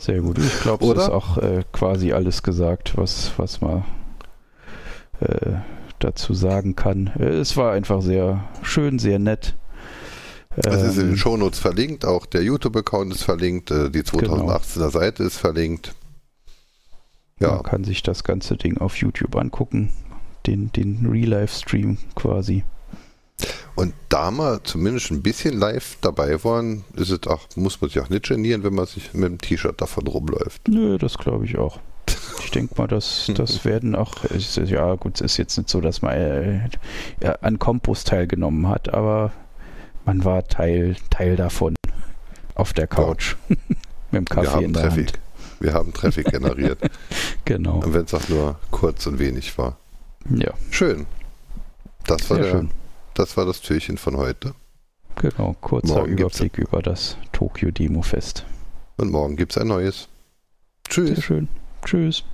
Sehr 0.00 0.20
gut. 0.20 0.38
Ich 0.38 0.60
glaube, 0.60 0.86
es 0.86 1.02
ist 1.02 1.10
auch 1.10 1.38
äh, 1.38 1.62
quasi 1.72 2.12
alles 2.12 2.42
gesagt, 2.42 2.96
was, 2.96 3.32
was 3.36 3.60
man 3.60 3.84
äh, 5.20 5.52
dazu 5.98 6.34
sagen 6.34 6.76
kann. 6.76 7.08
Äh, 7.18 7.28
es 7.28 7.56
war 7.56 7.72
einfach 7.72 8.02
sehr 8.02 8.44
schön, 8.62 8.98
sehr 8.98 9.18
nett. 9.18 9.54
Es 10.56 10.82
ist 10.82 10.96
in 10.96 11.06
den 11.06 11.10
ähm, 11.10 11.16
Shownotes 11.16 11.58
verlinkt, 11.58 12.04
auch 12.04 12.26
der 12.26 12.42
YouTube-Account 12.42 13.14
ist 13.14 13.24
verlinkt, 13.24 13.70
äh, 13.70 13.90
die 13.90 14.02
2018er 14.02 14.74
genau. 14.74 14.90
Seite 14.90 15.22
ist 15.24 15.36
verlinkt. 15.36 15.94
Ja. 17.40 17.52
Man 17.54 17.62
kann 17.62 17.84
sich 17.84 18.02
das 18.02 18.24
ganze 18.24 18.56
Ding 18.56 18.78
auf 18.78 18.96
YouTube 18.96 19.34
angucken, 19.36 19.90
den, 20.46 20.70
den 20.72 21.06
Real-Life-Stream 21.10 21.98
quasi. 22.14 22.64
Und 23.74 23.92
da 24.08 24.30
mal 24.30 24.60
zumindest 24.62 25.10
ein 25.10 25.22
bisschen 25.22 25.58
live 25.58 25.98
dabei 26.00 26.42
waren, 26.44 26.84
ist 26.94 27.10
es 27.10 27.26
auch, 27.26 27.40
muss 27.56 27.80
man 27.80 27.90
sich 27.90 28.00
auch 28.00 28.08
nicht 28.08 28.28
genieren, 28.28 28.62
wenn 28.62 28.74
man 28.74 28.86
sich 28.86 29.12
mit 29.12 29.24
dem 29.24 29.38
T-Shirt 29.38 29.80
davon 29.80 30.06
rumläuft. 30.06 30.68
Nö, 30.68 30.96
das 30.98 31.18
glaube 31.18 31.44
ich 31.44 31.58
auch. 31.58 31.80
Ich 32.44 32.50
denke 32.50 32.74
mal, 32.76 32.86
dass 32.86 33.32
das 33.34 33.64
werden 33.64 33.96
auch, 33.96 34.12
ja 34.54 34.94
gut, 34.94 35.16
es 35.16 35.32
ist 35.32 35.36
jetzt 35.38 35.56
nicht 35.56 35.68
so, 35.68 35.80
dass 35.80 36.02
man 36.02 36.12
äh, 36.12 36.68
an 37.40 37.58
Kompost 37.58 38.08
teilgenommen 38.08 38.68
hat, 38.68 38.92
aber 38.94 39.32
man 40.04 40.24
war 40.24 40.44
Teil, 40.44 40.96
Teil 41.10 41.36
davon 41.36 41.74
auf 42.54 42.72
der 42.72 42.86
Couch 42.86 43.36
ja. 43.48 43.56
mit 44.10 44.20
dem 44.20 44.24
Kaffee 44.26 44.46
Wir 44.46 44.52
haben 44.52 44.64
in 44.64 44.72
der 44.72 44.82
Traffic. 44.82 45.06
Hand. 45.06 45.20
Wir 45.60 45.72
haben 45.72 45.92
Traffic 45.92 46.26
generiert. 46.26 46.78
genau. 47.44 47.80
Und 47.80 47.94
wenn 47.94 48.04
es 48.04 48.14
auch 48.14 48.28
nur 48.28 48.58
kurz 48.70 49.06
und 49.06 49.18
wenig 49.18 49.56
war. 49.56 49.78
Ja. 50.30 50.52
Schön. 50.70 51.06
Das 52.06 52.28
war, 52.28 52.38
der, 52.38 52.66
das 53.14 53.36
war 53.36 53.46
das 53.46 53.60
Türchen 53.60 53.96
von 53.96 54.16
heute. 54.16 54.54
Genau, 55.16 55.54
kurzer 55.60 55.94
morgen 55.94 56.18
Überblick 56.18 56.58
über 56.58 56.82
das 56.82 57.16
Tokyo 57.32 57.70
Demo 57.70 58.02
Fest. 58.02 58.44
Und 58.96 59.10
morgen 59.10 59.36
gibt 59.36 59.52
es 59.52 59.58
ein 59.58 59.68
neues. 59.68 60.08
Tschüss. 60.88 61.10
Sehr 61.10 61.22
schön. 61.22 61.48
Tschüss. 61.84 62.24